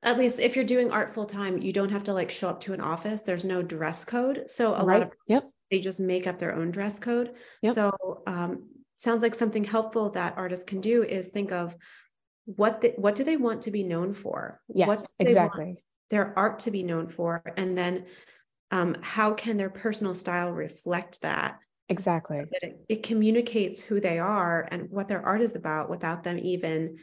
[0.03, 2.61] at least if you're doing art full time, you don't have to like show up
[2.61, 3.23] to an office.
[3.23, 4.45] There's no dress code.
[4.47, 5.01] So a right.
[5.01, 5.43] lot of yep.
[5.71, 7.35] they just make up their own dress code.
[7.63, 7.75] Yep.
[7.75, 11.77] So um, sounds like something helpful that artists can do is think of
[12.47, 14.61] what the, what do they want to be known for?
[14.75, 15.83] Yes, what exactly.
[16.11, 18.07] Their art to be known for, and then
[18.71, 21.59] um, how can their personal style reflect that?
[21.89, 22.39] Exactly.
[22.39, 26.39] That it, it communicates who they are and what their art is about without them
[26.41, 26.99] even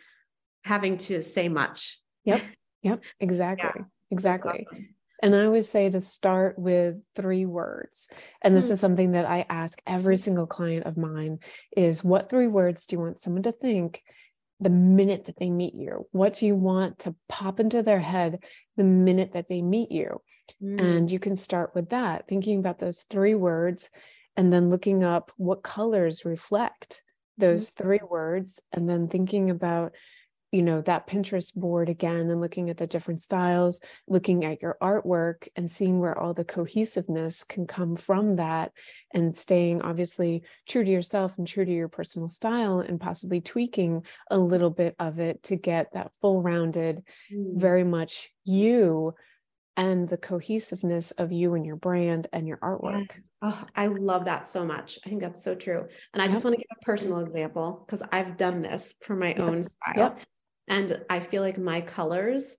[0.64, 2.00] having to say much.
[2.24, 2.42] Yep.
[2.84, 3.70] Yep, exactly.
[3.76, 3.84] Yeah.
[4.12, 4.66] Exactly.
[4.72, 4.88] Awesome.
[5.24, 8.08] And I always say to start with three words.
[8.42, 8.72] And this mm.
[8.72, 11.40] is something that I ask every single client of mine
[11.76, 14.04] is what three words do you want someone to think
[14.60, 16.08] the minute that they meet you?
[16.12, 18.44] What do you want to pop into their head
[18.76, 20.22] the minute that they meet you?
[20.62, 20.82] Mm.
[20.82, 23.90] And you can start with that, thinking about those three words
[24.36, 27.02] and then looking up what colors reflect
[27.38, 27.76] those mm.
[27.76, 29.94] three words and then thinking about
[30.52, 34.78] you know that pinterest board again and looking at the different styles looking at your
[34.82, 38.72] artwork and seeing where all the cohesiveness can come from that
[39.14, 44.04] and staying obviously true to yourself and true to your personal style and possibly tweaking
[44.32, 47.60] a little bit of it to get that full rounded mm.
[47.60, 49.14] very much you
[49.76, 53.06] and the cohesiveness of you and your brand and your artwork.
[53.12, 53.22] Yes.
[53.44, 54.98] Oh, I love that so much.
[55.06, 55.86] I think that's so true.
[56.14, 56.32] And I yep.
[56.32, 59.40] just want to give a personal example because I've done this for my yep.
[59.40, 59.94] own style.
[59.96, 60.20] Yep.
[60.68, 62.58] And I feel like my colors,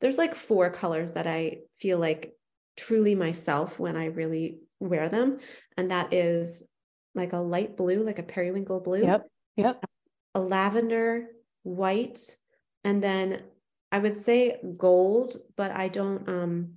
[0.00, 2.34] there's like four colors that I feel like
[2.76, 5.38] truly myself when I really wear them.
[5.76, 6.66] And that is
[7.14, 9.02] like a light blue, like a periwinkle blue.
[9.02, 9.26] Yep.
[9.56, 9.84] Yep.
[10.34, 11.26] A lavender,
[11.64, 12.20] white,
[12.84, 13.42] and then
[13.90, 16.74] I would say gold, but I don't um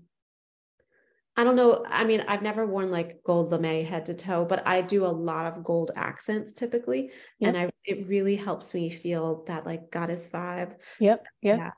[1.38, 1.86] I don't know.
[1.88, 5.08] I mean, I've never worn like gold lame head to toe, but I do a
[5.08, 7.12] lot of gold accents typically.
[7.40, 7.48] Yep.
[7.48, 10.74] And I it really helps me feel that like goddess vibe.
[11.00, 11.18] Yep.
[11.20, 11.60] So, yep.
[11.60, 11.72] Yeah.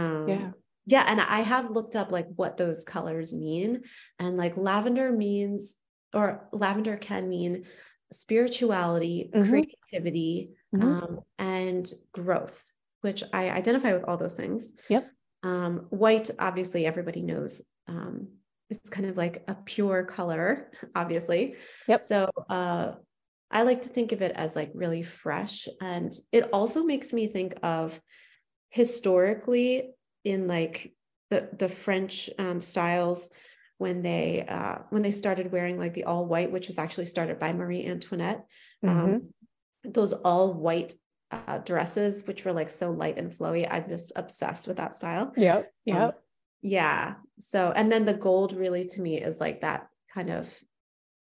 [0.00, 0.50] Um, yeah.
[0.86, 1.04] Yeah.
[1.08, 3.82] And I have looked up like what those colors mean.
[4.18, 5.76] And like lavender means,
[6.12, 7.64] or lavender can mean
[8.12, 9.50] spirituality, mm-hmm.
[9.50, 10.86] creativity, mm-hmm.
[10.86, 14.72] Um, and growth, which I identify with all those things.
[14.88, 15.10] Yep.
[15.42, 18.28] Um, white, obviously, everybody knows um,
[18.70, 21.56] it's kind of like a pure color, obviously.
[21.88, 22.02] Yep.
[22.02, 22.92] So uh,
[23.50, 25.68] I like to think of it as like really fresh.
[25.80, 28.00] And it also makes me think of
[28.70, 29.90] historically
[30.24, 30.92] in like
[31.30, 33.30] the, the French um, styles
[33.78, 37.38] when they uh, when they started wearing like the all white, which was actually started
[37.38, 38.44] by Marie Antoinette.
[38.82, 39.14] Um, mm-hmm.
[39.14, 39.34] Um,
[39.84, 40.94] those all white
[41.30, 43.68] uh, dresses, which were like so light and flowy.
[43.70, 45.32] I'm just obsessed with that style.
[45.36, 45.70] Yep.
[45.84, 45.96] Yep.
[45.96, 46.12] Um,
[46.64, 47.16] yeah.
[47.38, 50.52] So and then the gold really to me is like that kind of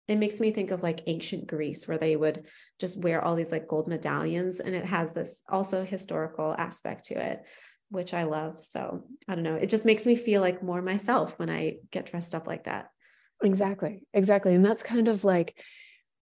[0.08, 2.48] it makes me think of like ancient greece where they would
[2.80, 7.24] just wear all these like gold medallions and it has this also historical aspect to
[7.24, 7.44] it
[7.90, 8.60] which i love.
[8.62, 9.56] So i don't know.
[9.56, 12.90] It just makes me feel like more myself when i get dressed up like that.
[13.44, 14.08] Exactly.
[14.16, 14.56] Exactly.
[14.56, 15.64] And that's kind of like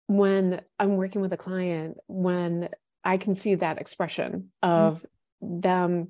[0.07, 2.67] when i'm working with a client when
[3.05, 5.05] i can see that expression of
[5.41, 5.59] mm-hmm.
[5.61, 6.09] them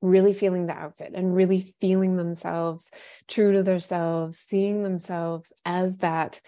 [0.00, 2.90] really feeling the outfit and really feeling themselves
[3.28, 6.40] true to themselves, seeing themselves as that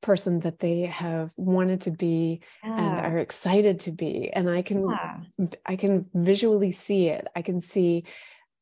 [0.00, 2.78] person that they have wanted to be yeah.
[2.78, 5.18] and are excited to be and i can yeah.
[5.66, 8.04] i can visually see it i can see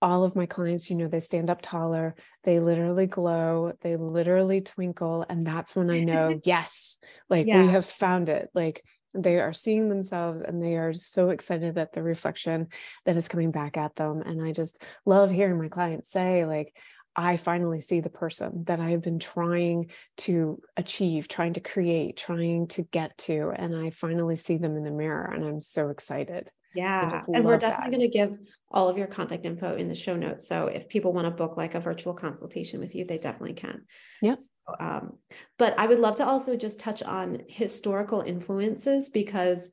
[0.01, 2.15] all of my clients you know they stand up taller
[2.45, 7.63] they literally glow they literally twinkle and that's when i know yes like yeah.
[7.63, 8.85] we have found it like
[9.15, 12.69] they are seeing themselves and they are so excited that the reflection
[13.05, 16.75] that is coming back at them and i just love hearing my clients say like
[17.19, 22.17] I finally see the person that I have been trying to achieve, trying to create,
[22.17, 23.51] trying to get to.
[23.57, 26.49] And I finally see them in the mirror and I'm so excited.
[26.75, 27.25] Yeah.
[27.33, 28.39] And we're definitely going to give
[28.71, 30.47] all of your contact info in the show notes.
[30.47, 33.83] So if people want to book like a virtual consultation with you, they definitely can.
[34.21, 34.49] Yes.
[34.67, 35.19] So, um,
[35.59, 39.71] but I would love to also just touch on historical influences because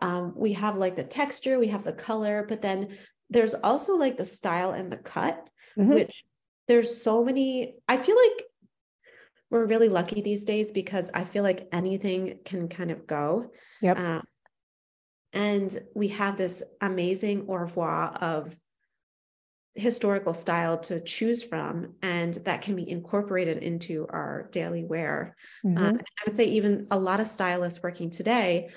[0.00, 2.96] um, we have like the texture, we have the color, but then
[3.30, 5.94] there's also like the style and the cut, mm-hmm.
[5.94, 6.24] which
[6.68, 8.42] there's so many i feel like
[9.50, 13.50] we're really lucky these days because i feel like anything can kind of go
[13.82, 14.20] yep uh,
[15.34, 18.56] and we have this amazing au revoir of
[19.74, 25.76] historical style to choose from and that can be incorporated into our daily wear mm-hmm.
[25.76, 28.68] um, i would say even a lot of stylists working today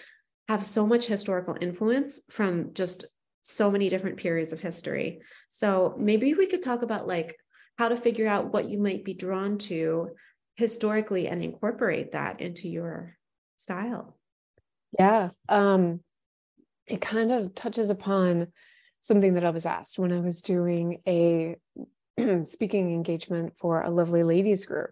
[0.48, 3.06] have so much historical influence from just
[3.44, 7.38] so many different periods of history so maybe we could talk about like
[7.78, 10.10] how to figure out what you might be drawn to
[10.56, 13.16] historically and incorporate that into your
[13.58, 14.18] style.
[14.98, 15.30] Yeah.
[15.48, 16.02] Um,
[16.88, 18.48] it kind of touches upon
[19.02, 21.56] something that I was asked when I was doing a
[22.46, 24.92] speaking engagement for a lovely ladies group.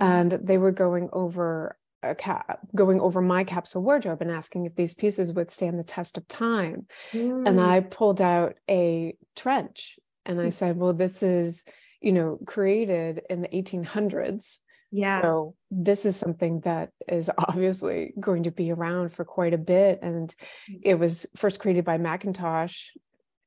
[0.00, 0.02] Mm-hmm.
[0.02, 4.76] And they were going over a cap going over my capsule wardrobe and asking if
[4.76, 6.86] these pieces would stand the test of time.
[7.12, 7.48] Mm.
[7.48, 10.52] And I pulled out a trench and I mm.
[10.52, 11.64] said, well, this is
[12.00, 14.58] you know, created in the 1800s.
[14.90, 15.20] Yeah.
[15.20, 20.00] So this is something that is obviously going to be around for quite a bit.
[20.02, 20.34] And
[20.70, 20.80] mm.
[20.82, 22.88] it was first created by Macintosh.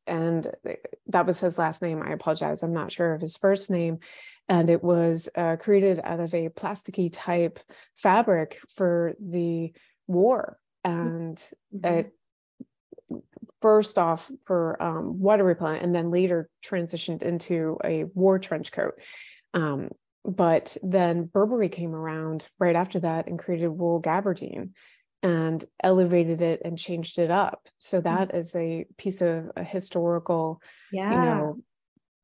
[0.07, 0.47] And
[1.07, 2.01] that was his last name.
[2.01, 2.63] I apologize.
[2.63, 3.99] I'm not sure of his first name.
[4.49, 7.59] And it was uh, created out of a plasticky type
[7.95, 9.71] fabric for the
[10.07, 10.57] war.
[10.83, 11.37] And
[11.73, 11.85] mm-hmm.
[11.85, 12.13] it
[13.61, 18.95] first off for um, water repellent and then later transitioned into a war trench coat.
[19.53, 19.89] Um,
[20.23, 24.71] but then Burberry came around right after that and created wool gabardine
[25.23, 27.67] and elevated it and changed it up.
[27.77, 28.03] So mm.
[28.03, 28.37] that mm-hmm.
[28.37, 30.61] is a piece of a historical,
[30.91, 31.11] yeah.
[31.11, 31.57] you know,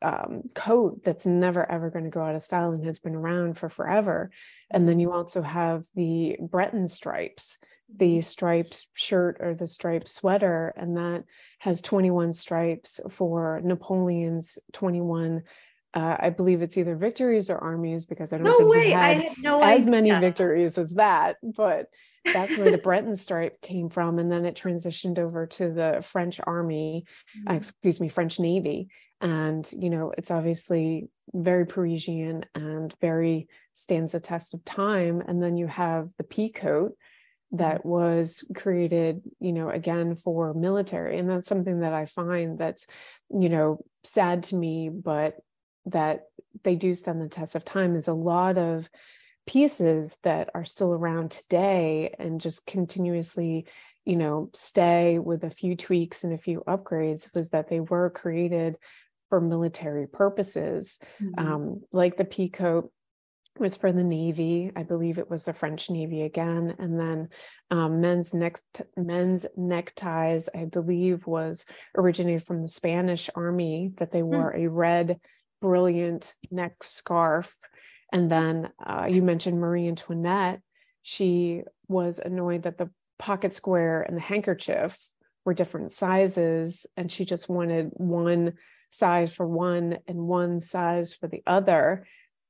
[0.02, 3.58] um, coat that's never ever going to go out of style and has been around
[3.58, 4.30] for forever.
[4.70, 7.58] And then you also have the Breton stripes,
[7.96, 11.24] the striped shirt or the striped sweater, and that
[11.60, 15.44] has 21 stripes for Napoleon's 21.
[15.94, 18.90] Uh, I believe it's either victories or armies because I don't no think way.
[18.92, 19.92] had, had no as idea.
[19.92, 21.38] many victories as that.
[21.42, 21.88] But
[22.26, 26.40] that's where the Breton stripe came from, and then it transitioned over to the French
[26.46, 27.52] army, uh, mm-hmm.
[27.54, 28.90] uh, excuse me, French navy,
[29.22, 35.22] and you know it's obviously very Parisian and very stands the test of time.
[35.26, 36.98] And then you have the pea coat,
[37.52, 37.90] that mm-hmm.
[37.90, 42.88] was created you know again for military and that's something that i find that's
[43.30, 45.38] you know sad to me but
[45.88, 46.26] that
[46.64, 48.90] they do stand the test of time is a lot of
[49.46, 53.66] pieces that are still around today and just continuously
[54.06, 58.10] you know stay with a few tweaks and a few upgrades was that they were
[58.10, 58.78] created
[59.30, 61.48] for military purposes mm-hmm.
[61.48, 62.92] um, like the pea coat
[63.60, 64.72] was for the Navy.
[64.76, 66.76] I believe it was the French Navy again.
[66.80, 67.30] And then
[67.72, 71.66] um, men's next men's neckties, I believe, was
[71.96, 74.28] originated from the Spanish Army that they hmm.
[74.28, 74.66] wore mm.
[74.66, 75.20] a red,
[75.62, 77.56] brilliant neck scarf.
[78.12, 80.62] And then uh, you mentioned Marie Antoinette.
[81.04, 82.90] She was annoyed that the
[83.20, 84.98] pocket square and the handkerchief
[85.46, 88.54] were different sizes, and she just wanted one
[88.90, 92.06] size for one and one size for the other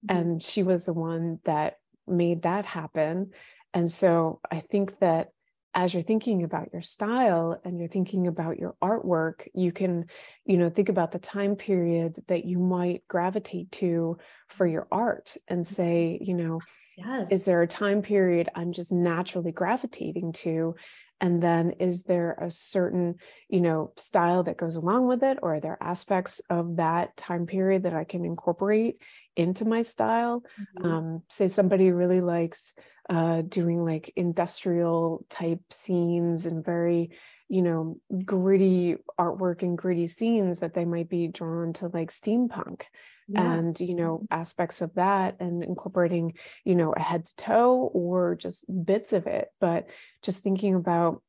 [0.06, 0.18] Mm-hmm.
[0.18, 3.32] and she was the one that made that happen
[3.74, 5.30] and so i think that
[5.78, 10.06] as you're thinking about your style and you're thinking about your artwork you can
[10.44, 14.18] you know think about the time period that you might gravitate to
[14.50, 15.74] for your art and mm-hmm.
[15.74, 16.60] say you know
[16.98, 20.76] yes is there a time period i'm just naturally gravitating to
[21.22, 23.16] and then is there a certain
[23.48, 27.46] you know style that goes along with it or are there aspects of that time
[27.46, 29.00] period that i can incorporate
[29.36, 30.92] into my style mm-hmm.
[30.92, 32.74] um, say somebody really likes
[33.10, 37.12] uh, doing like industrial type scenes and very
[37.50, 42.82] you know gritty artwork and gritty scenes that they might be drawn to like steampunk
[43.28, 43.54] yeah.
[43.54, 46.34] and you know aspects of that and incorporating
[46.64, 49.90] you know a head to toe or just bits of it but
[50.22, 51.22] just thinking about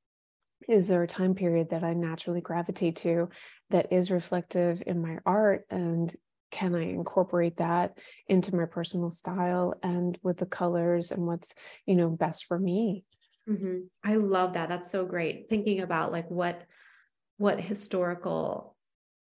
[0.69, 3.29] is there a time period that i naturally gravitate to
[3.71, 6.15] that is reflective in my art and
[6.51, 7.97] can i incorporate that
[8.27, 11.55] into my personal style and with the colors and what's
[11.87, 13.05] you know best for me
[13.49, 13.79] Mm-hmm.
[14.05, 14.69] I love that.
[14.69, 15.49] That's so great.
[15.49, 16.63] Thinking about like what
[17.39, 18.77] what historical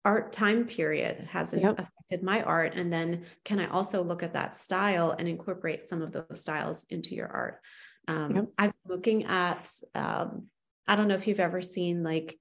[0.03, 1.80] art time period has yep.
[1.80, 6.01] affected my art and then can i also look at that style and incorporate some
[6.01, 7.59] of those styles into your art
[8.07, 8.45] um, yep.
[8.57, 10.47] i'm looking at um,
[10.88, 12.39] i don't know if you've ever seen like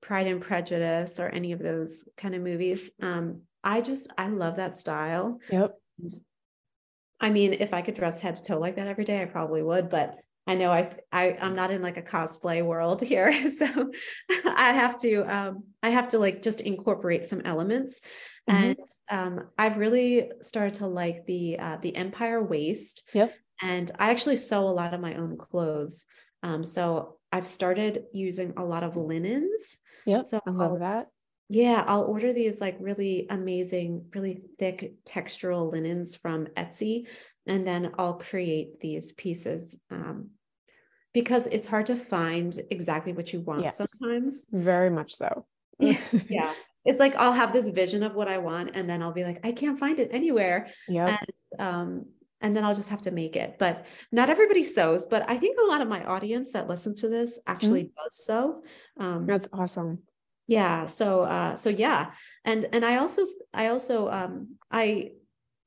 [0.00, 4.56] pride and prejudice or any of those kind of movies um, i just i love
[4.56, 5.74] that style yep
[7.20, 9.62] i mean if i could dress head to toe like that every day i probably
[9.62, 13.66] would but I know I, I I'm not in like a cosplay world here, so
[14.46, 18.00] I have to um, I have to like just incorporate some elements,
[18.48, 18.64] mm-hmm.
[18.64, 18.76] and
[19.10, 23.08] um, I've really started to like the uh, the Empire waist.
[23.14, 23.32] Yep.
[23.62, 26.06] And I actually sew a lot of my own clothes,
[26.42, 29.76] um, so I've started using a lot of linens.
[30.06, 30.24] Yep.
[30.24, 31.08] So I love I'll, that.
[31.52, 37.08] Yeah, I'll order these like really amazing, really thick textural linens from Etsy,
[37.44, 40.30] and then I'll create these pieces um,
[41.12, 44.46] because it's hard to find exactly what you want yes, sometimes.
[44.52, 45.44] Very much so.
[45.80, 46.52] yeah.
[46.84, 49.44] It's like I'll have this vision of what I want and then I'll be like,
[49.44, 50.68] I can't find it anywhere.
[50.88, 51.18] Yeah.
[51.18, 52.06] And um,
[52.40, 53.56] and then I'll just have to make it.
[53.58, 57.08] But not everybody sews, but I think a lot of my audience that listen to
[57.08, 58.04] this actually mm-hmm.
[58.04, 58.62] does sew.
[58.98, 59.98] Um, That's awesome.
[60.50, 60.86] Yeah.
[60.86, 62.10] So uh so yeah.
[62.44, 63.22] And and I also
[63.54, 65.12] I also um I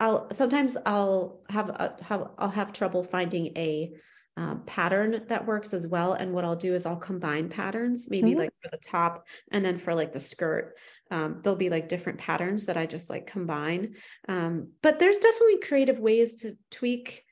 [0.02, 3.94] I'll sometimes I'll have a, have I'll have trouble finding a
[4.36, 6.14] um, pattern that works as well.
[6.14, 8.40] And what I'll do is I'll combine patterns, maybe mm-hmm.
[8.40, 10.76] like for the top and then for like the skirt.
[11.10, 13.96] Um, there'll be like different patterns that I just like combine.
[14.28, 17.24] Um, but there's definitely creative ways to tweak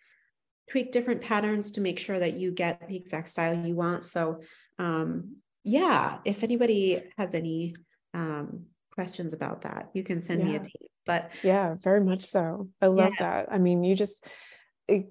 [0.70, 4.06] tweak different patterns to make sure that you get the exact style you want.
[4.06, 4.40] So
[4.80, 7.76] um, yeah, if anybody has any
[8.14, 10.48] um, questions about that, you can send yeah.
[10.48, 10.92] me a tape.
[11.06, 12.70] But yeah, very much so.
[12.82, 13.44] I love yeah.
[13.44, 13.48] that.
[13.52, 14.26] I mean, you just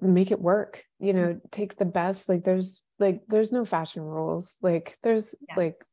[0.01, 4.57] make it work you know take the best like there's like there's no fashion rules
[4.62, 5.55] like there's yeah.
[5.57, 5.84] like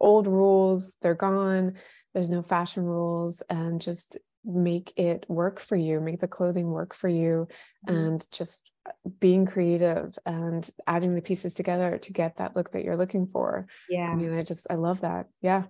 [0.00, 1.74] old rules they're gone
[2.12, 6.94] there's no fashion rules and just make it work for you make the clothing work
[6.94, 7.46] for you
[7.86, 7.96] mm-hmm.
[7.96, 8.70] and just
[9.18, 13.66] being creative and adding the pieces together to get that look that you're looking for
[13.88, 15.64] yeah i mean i just i love that yeah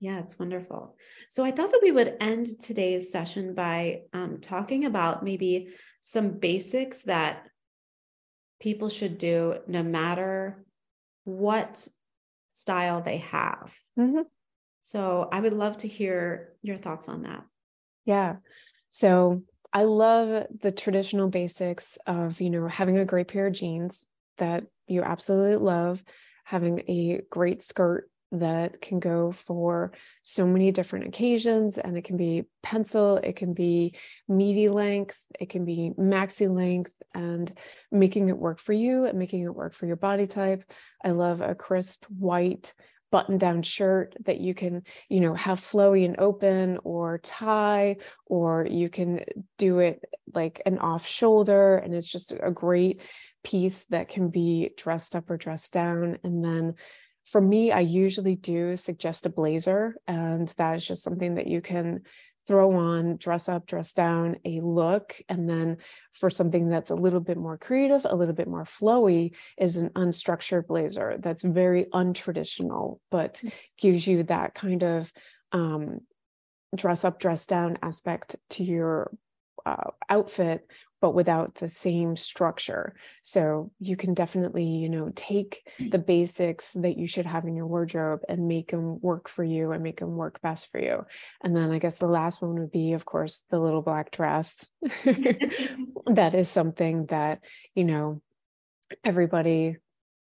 [0.00, 0.96] yeah, it's wonderful.
[1.28, 5.68] So I thought that we would end today's session by um, talking about maybe
[6.00, 7.46] some basics that
[8.60, 10.64] people should do no matter
[11.24, 11.86] what
[12.52, 13.78] style they have.
[13.98, 14.22] Mm-hmm.
[14.80, 17.44] So I would love to hear your thoughts on that.
[18.06, 18.36] Yeah.
[18.88, 19.42] So
[19.72, 24.06] I love the traditional basics of, you know, having a great pair of jeans
[24.38, 26.02] that you absolutely love,
[26.44, 29.92] having a great skirt that can go for
[30.22, 33.92] so many different occasions and it can be pencil it can be
[34.28, 37.52] midi length it can be maxi length and
[37.90, 40.64] making it work for you and making it work for your body type.
[41.04, 42.72] I love a crisp white
[43.10, 47.96] button down shirt that you can you know have flowy and open or tie
[48.26, 49.24] or you can
[49.58, 53.00] do it like an off shoulder and it's just a great
[53.42, 56.18] piece that can be dressed up or dressed down.
[56.22, 56.74] And then
[57.24, 61.60] for me, I usually do suggest a blazer, and that is just something that you
[61.60, 62.02] can
[62.50, 65.22] throw on, dress up, dress down, a look.
[65.28, 65.76] And then
[66.10, 69.90] for something that's a little bit more creative, a little bit more flowy, is an
[69.90, 73.52] unstructured blazer that's very untraditional, but mm.
[73.78, 75.12] gives you that kind of
[75.52, 76.00] um,
[76.74, 79.12] dress up, dress down aspect to your
[79.64, 80.66] uh, outfit
[81.00, 82.94] but without the same structure.
[83.22, 86.06] So you can definitely, you know, take the mm.
[86.06, 89.82] basics that you should have in your wardrobe and make them work for you and
[89.82, 91.04] make them work best for you.
[91.42, 94.70] And then I guess the last one would be, of course, the little black dress.
[96.06, 97.40] that is something that,
[97.74, 98.20] you know,
[99.04, 99.76] everybody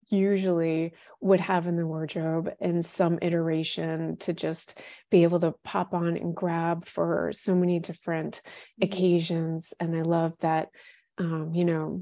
[0.10, 5.93] usually would have in the wardrobe in some iteration to just be able to pop
[5.93, 8.86] on and grab for so many different mm-hmm.
[8.86, 9.74] occasions.
[9.80, 10.70] And I love that,
[11.18, 12.01] um, you know,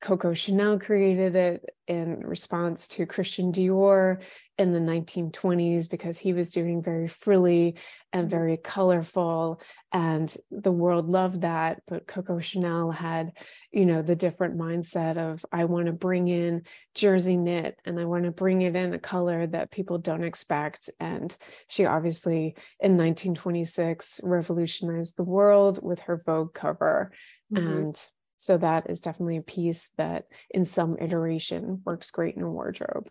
[0.00, 4.22] Coco Chanel created it in response to Christian Dior
[4.56, 7.76] in the 1920s because he was doing very frilly
[8.12, 8.30] and mm-hmm.
[8.30, 9.60] very colorful
[9.92, 13.32] and the world loved that but Coco Chanel had
[13.72, 16.62] you know the different mindset of I want to bring in
[16.94, 20.90] jersey knit and I want to bring it in a color that people don't expect
[21.00, 21.34] and
[21.68, 27.12] she obviously in 1926 revolutionized the world with her Vogue cover
[27.52, 27.66] mm-hmm.
[27.66, 28.08] and
[28.40, 33.08] so that is definitely a piece that in some iteration works great in a wardrobe.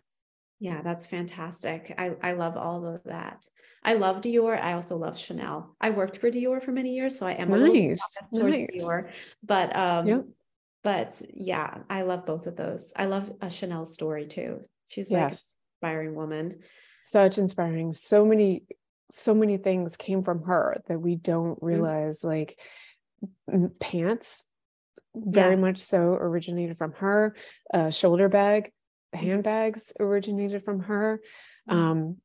[0.58, 1.94] Yeah, that's fantastic.
[1.98, 3.46] I, I love all of that.
[3.84, 4.58] I love Dior.
[4.58, 5.76] I also love Chanel.
[5.82, 7.58] I worked for Dior for many years, so I am nice.
[7.58, 7.98] a little
[8.40, 8.66] towards nice.
[8.74, 9.12] Dior.
[9.44, 10.24] But um, yep.
[10.82, 12.94] but yeah, I love both of those.
[12.96, 14.62] I love a Chanel story too.
[14.86, 15.56] She's like yes.
[15.76, 16.60] inspiring woman.
[16.98, 17.92] Such inspiring.
[17.92, 18.64] So many,
[19.10, 21.66] so many things came from her that we don't mm-hmm.
[21.66, 22.20] realize.
[22.20, 22.28] Mm-hmm.
[22.28, 22.58] Like
[23.78, 24.46] pants,
[25.24, 25.60] very yeah.
[25.60, 27.34] much so originated from her.
[27.72, 28.72] Uh, shoulder bag,
[29.14, 29.26] mm-hmm.
[29.26, 31.20] handbags originated from her.
[31.68, 31.78] Mm-hmm.
[31.78, 32.16] Um,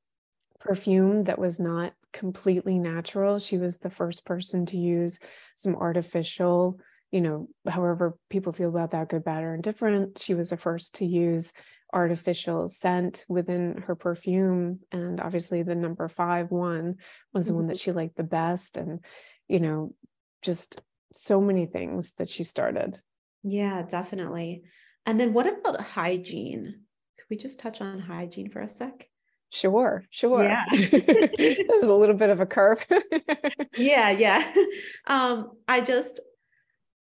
[0.60, 3.38] perfume that was not completely natural.
[3.40, 5.20] She was the first person to use
[5.56, 6.80] some artificial
[7.14, 10.96] you know, however people feel about that, good, bad, or indifferent, she was the first
[10.96, 11.54] to use
[11.94, 14.80] artificial scent within her perfume.
[14.92, 16.96] And obviously, the number five one
[17.32, 17.84] was the one that mm-hmm.
[17.84, 18.78] she liked the best.
[18.78, 19.06] And,
[19.48, 19.94] you know,
[20.42, 20.82] just
[21.14, 23.00] so many things that she started.
[23.44, 24.64] Yeah, definitely.
[25.06, 26.82] And then what about hygiene?
[27.18, 29.08] Could we just touch on hygiene for a sec?
[29.50, 30.44] Sure, sure.
[30.44, 30.66] Yeah.
[30.72, 32.86] it was a little bit of a curve.
[33.78, 34.54] yeah, yeah.
[35.08, 36.22] Um, I just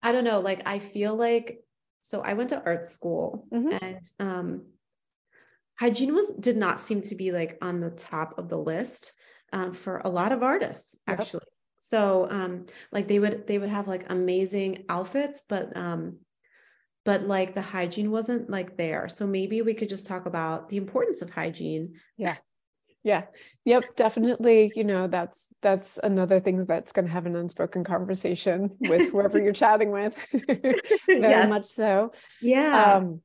[0.01, 1.59] I don't know, like I feel like
[2.01, 3.77] so I went to art school mm-hmm.
[3.81, 4.65] and um
[5.79, 9.13] hygiene was did not seem to be like on the top of the list
[9.53, 11.45] um, for a lot of artists actually.
[11.79, 16.17] So um like they would they would have like amazing outfits but um
[17.05, 19.07] but like the hygiene wasn't like there.
[19.07, 21.95] So maybe we could just talk about the importance of hygiene.
[22.17, 22.35] Yeah
[23.03, 23.23] yeah
[23.63, 28.71] yep definitely you know that's that's another thing that's going to have an unspoken conversation
[28.79, 30.15] with whoever you're chatting with
[31.07, 31.49] very yes.
[31.49, 32.11] much so
[32.41, 33.21] yeah um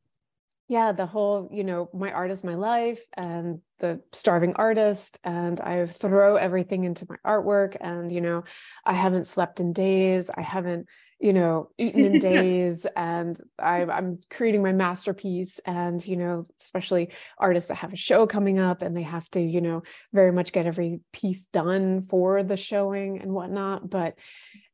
[0.69, 5.61] yeah the whole you know my art is my life and the starving artist and
[5.61, 8.43] i throw everything into my artwork and you know
[8.87, 10.89] i haven't slept in days i haven't
[11.20, 17.11] you know eaten in days and I, i'm creating my masterpiece and you know especially
[17.37, 19.82] artists that have a show coming up and they have to you know
[20.14, 24.18] very much get every piece done for the showing and whatnot but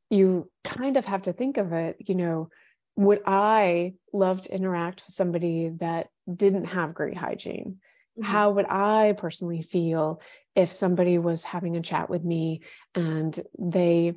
[0.08, 2.48] you kind of have to think of it you know
[2.94, 7.78] would i love to interact with somebody that didn't have great hygiene
[8.18, 8.30] mm-hmm.
[8.30, 10.20] how would i personally feel
[10.54, 12.60] if somebody was having a chat with me
[12.94, 14.14] and they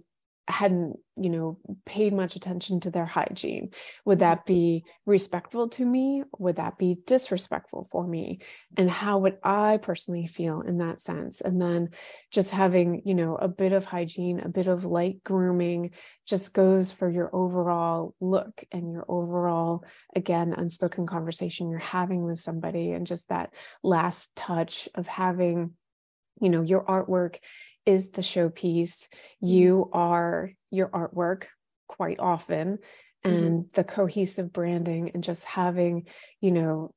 [0.48, 3.72] hadn't you know paid much attention to their hygiene.
[4.06, 4.20] Would mm-hmm.
[4.20, 6.24] that be respectful to me?
[6.40, 8.40] Would that be disrespectful for me?
[8.76, 11.42] And how would i personally feel in that sense?
[11.42, 11.90] And then
[12.32, 15.92] just having you know a bit of hygiene a bit of light grooming
[16.26, 19.86] just goes for your overall look and your overall
[20.16, 25.72] again unspoken conversation you're having with somebody and just that last touch of having
[26.42, 27.38] you know your artwork
[27.86, 29.08] is the showpiece.
[29.08, 29.48] Mm-hmm.
[29.48, 31.46] You are your artwork
[31.88, 33.30] quite often, mm-hmm.
[33.30, 33.68] and mm-hmm.
[33.74, 36.08] the cohesive branding and just having,
[36.42, 36.94] you know,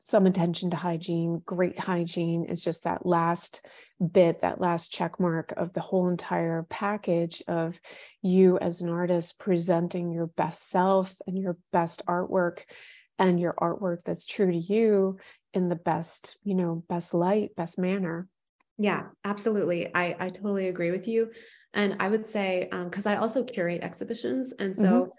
[0.00, 3.66] some attention to hygiene, great hygiene is just that last
[4.12, 7.80] bit, that last check mark of the whole entire package of
[8.22, 12.60] you as an artist presenting your best self and your best artwork
[13.18, 15.18] and your artwork that's true to you
[15.52, 18.28] in the best, you know, best light, best manner.
[18.78, 19.92] Yeah, absolutely.
[19.94, 21.32] I, I totally agree with you.
[21.74, 24.52] And I would say, because um, I also curate exhibitions.
[24.58, 25.12] And so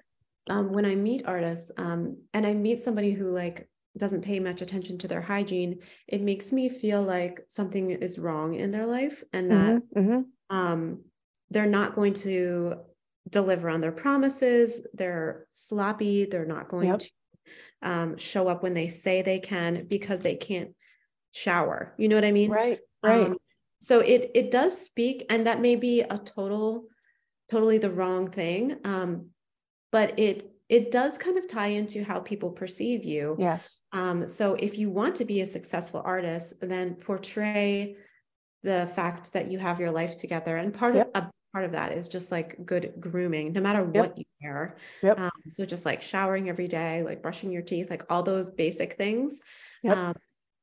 [0.50, 0.58] mm-hmm.
[0.58, 4.62] um, when I meet artists um, and I meet somebody who like doesn't pay much
[4.62, 9.24] attention to their hygiene, it makes me feel like something is wrong in their life
[9.34, 10.00] and that mm-hmm.
[10.00, 10.22] mm-hmm.
[10.52, 11.04] Um,
[11.52, 12.76] they're not going to
[13.30, 14.86] deliver on their promises.
[14.94, 16.26] They're sloppy.
[16.26, 17.00] They're not going yep.
[17.00, 17.10] to
[17.84, 20.72] um, show up when they say they can because they can't
[21.34, 21.94] shower.
[21.98, 22.50] You know what I mean?
[22.50, 22.80] Right.
[23.04, 23.28] Right.
[23.28, 23.38] Um,
[23.80, 26.86] so it it does speak and that may be a total
[27.50, 29.28] totally the wrong thing um,
[29.92, 34.54] but it it does kind of tie into how people perceive you yes um, so
[34.56, 37.96] if you want to be a successful artist then portray
[38.64, 41.10] the fact that you have your life together and part yep.
[41.16, 43.96] of a part of that is just like good grooming no matter yep.
[43.96, 45.18] what you wear yep.
[45.18, 48.94] Um, so just like showering every day like brushing your teeth like all those basic
[48.94, 49.40] things
[49.82, 49.98] yep.
[49.98, 50.16] um,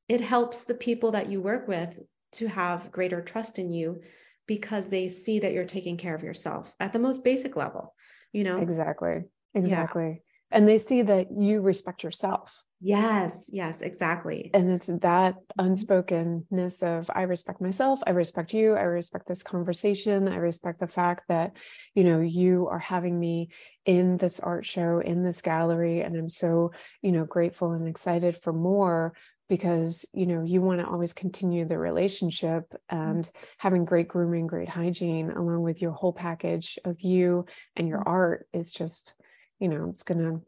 [0.08, 1.98] it helps the people that you work with
[2.36, 4.00] to have greater trust in you
[4.46, 7.94] because they see that you're taking care of yourself at the most basic level
[8.32, 8.58] you know?
[8.58, 9.24] Exactly.
[9.54, 10.04] Exactly.
[10.52, 10.58] Yeah.
[10.58, 12.62] and they see that you respect yourself.
[12.82, 14.50] Yes yes exactly.
[14.52, 20.28] And it's that unspokenness of i respect myself i respect you i respect this conversation
[20.28, 21.56] i respect the fact that
[21.94, 23.48] you know you are having me
[23.86, 26.70] in this art show in this gallery and i'm so
[27.00, 29.14] you know grateful and excited for more
[29.48, 32.96] because you know you want to always continue the relationship mm-hmm.
[32.96, 37.44] and having great grooming great hygiene along with your whole package of you
[37.76, 38.10] and your mm-hmm.
[38.10, 39.14] art is just
[39.58, 40.40] you know it's gonna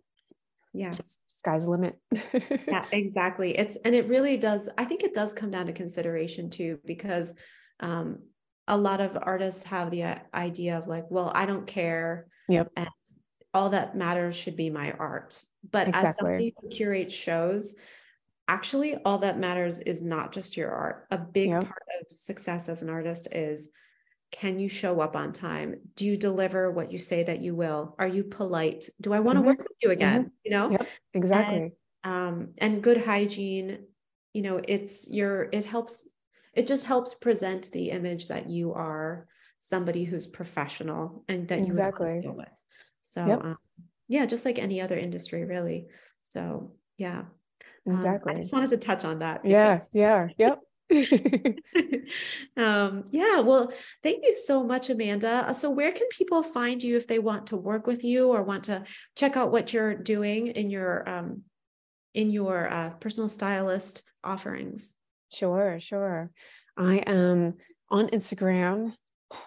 [0.74, 0.92] yeah
[1.28, 1.99] sky's the limit
[2.68, 6.51] yeah exactly it's and it really does i think it does come down to consideration
[6.51, 7.34] too because
[7.80, 8.18] um
[8.70, 12.70] a lot of artists have the uh, idea of like well i don't care yep
[12.76, 12.88] and
[13.55, 15.42] all that matters should be my art.
[15.70, 16.09] But exactly.
[16.09, 17.74] as somebody who curates shows,
[18.49, 21.07] actually all that matters is not just your art.
[21.11, 21.64] A big yep.
[21.64, 23.70] part of success as an artist is
[24.30, 25.76] can you show up on time?
[25.94, 27.94] Do you deliver what you say that you will?
[27.99, 28.88] Are you polite?
[29.01, 29.49] Do I want to mm-hmm.
[29.49, 30.24] work with you again?
[30.24, 30.30] Mm-hmm.
[30.44, 30.70] You know?
[30.70, 31.72] Yep, exactly.
[32.05, 33.84] And, um, and good hygiene,
[34.34, 36.09] you know, it's your, it helps,
[36.55, 39.26] it just helps present the image that you are
[39.61, 42.16] somebody who's professional and that exactly.
[42.16, 42.62] you deal with.
[43.01, 43.44] So, yep.
[43.44, 43.59] um,
[44.09, 45.86] yeah, just like any other industry, really.
[46.22, 47.24] So, yeah.
[47.93, 48.32] Exactly.
[48.32, 49.45] Um, I just wanted to touch on that.
[49.45, 49.80] Yeah.
[49.93, 50.28] Yeah.
[50.39, 50.61] Yep.
[52.57, 53.70] um, yeah, well,
[54.03, 55.45] thank you so much, Amanda.
[55.49, 58.43] Uh, so, where can people find you if they want to work with you or
[58.43, 58.84] want to
[59.14, 61.43] check out what you're doing in your um,
[62.14, 64.95] in your uh, personal stylist offerings?
[65.30, 66.30] Sure, sure.
[66.76, 67.55] I am
[67.91, 68.95] on Instagram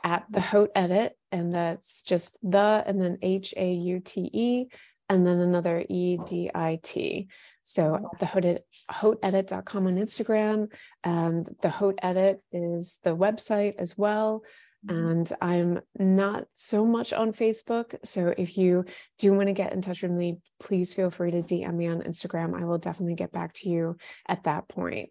[0.04, 4.66] at the Haute Edit, and that's just the and then H A U T E
[5.10, 7.28] and then another E D I T.
[7.64, 8.60] So the Haute,
[8.90, 10.68] hauteedit.com on Instagram
[11.04, 14.44] and the Haute Edit is the website as well.
[14.86, 15.08] Mm-hmm.
[15.08, 17.96] And I'm not so much on Facebook.
[18.04, 18.86] So if you
[19.20, 22.02] do want to get in touch with me, please feel free to DM me on
[22.02, 22.60] Instagram.
[22.60, 23.98] I will definitely get back to you
[24.28, 25.10] at that point.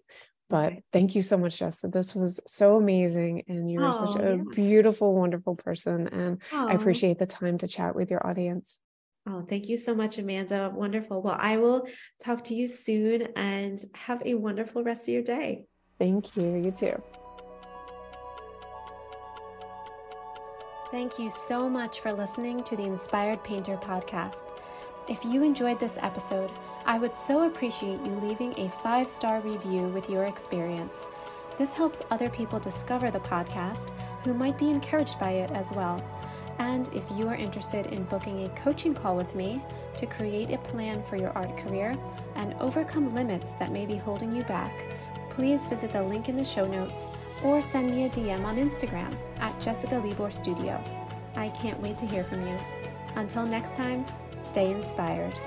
[0.48, 1.92] But thank you so much, Jessica.
[1.92, 3.44] This was so amazing.
[3.46, 4.42] And you're oh, such a yeah.
[4.53, 6.09] beautiful, wonderful person.
[6.09, 6.68] And oh.
[6.68, 8.80] I appreciate the time to chat with your audience.
[9.33, 10.72] Oh, thank you so much, Amanda.
[10.74, 11.22] Wonderful.
[11.22, 11.87] Well, I will
[12.22, 15.66] talk to you soon and have a wonderful rest of your day.
[16.01, 16.57] Thank you.
[16.57, 17.03] You too.
[20.91, 24.51] Thank you so much for listening to the Inspired Painter podcast.
[25.09, 26.51] If you enjoyed this episode,
[26.85, 31.07] I would so appreciate you leaving a five star review with your experience.
[31.57, 33.91] This helps other people discover the podcast
[34.24, 36.03] who might be encouraged by it as well.
[36.61, 39.62] And if you are interested in booking a coaching call with me
[39.96, 41.94] to create a plan for your art career
[42.36, 44.84] and overcome limits that may be holding you back,
[45.30, 47.06] please visit the link in the show notes
[47.42, 50.78] or send me a DM on Instagram at Jessica Libor Studio.
[51.34, 52.58] I can't wait to hear from you.
[53.16, 54.04] Until next time,
[54.44, 55.40] stay inspired.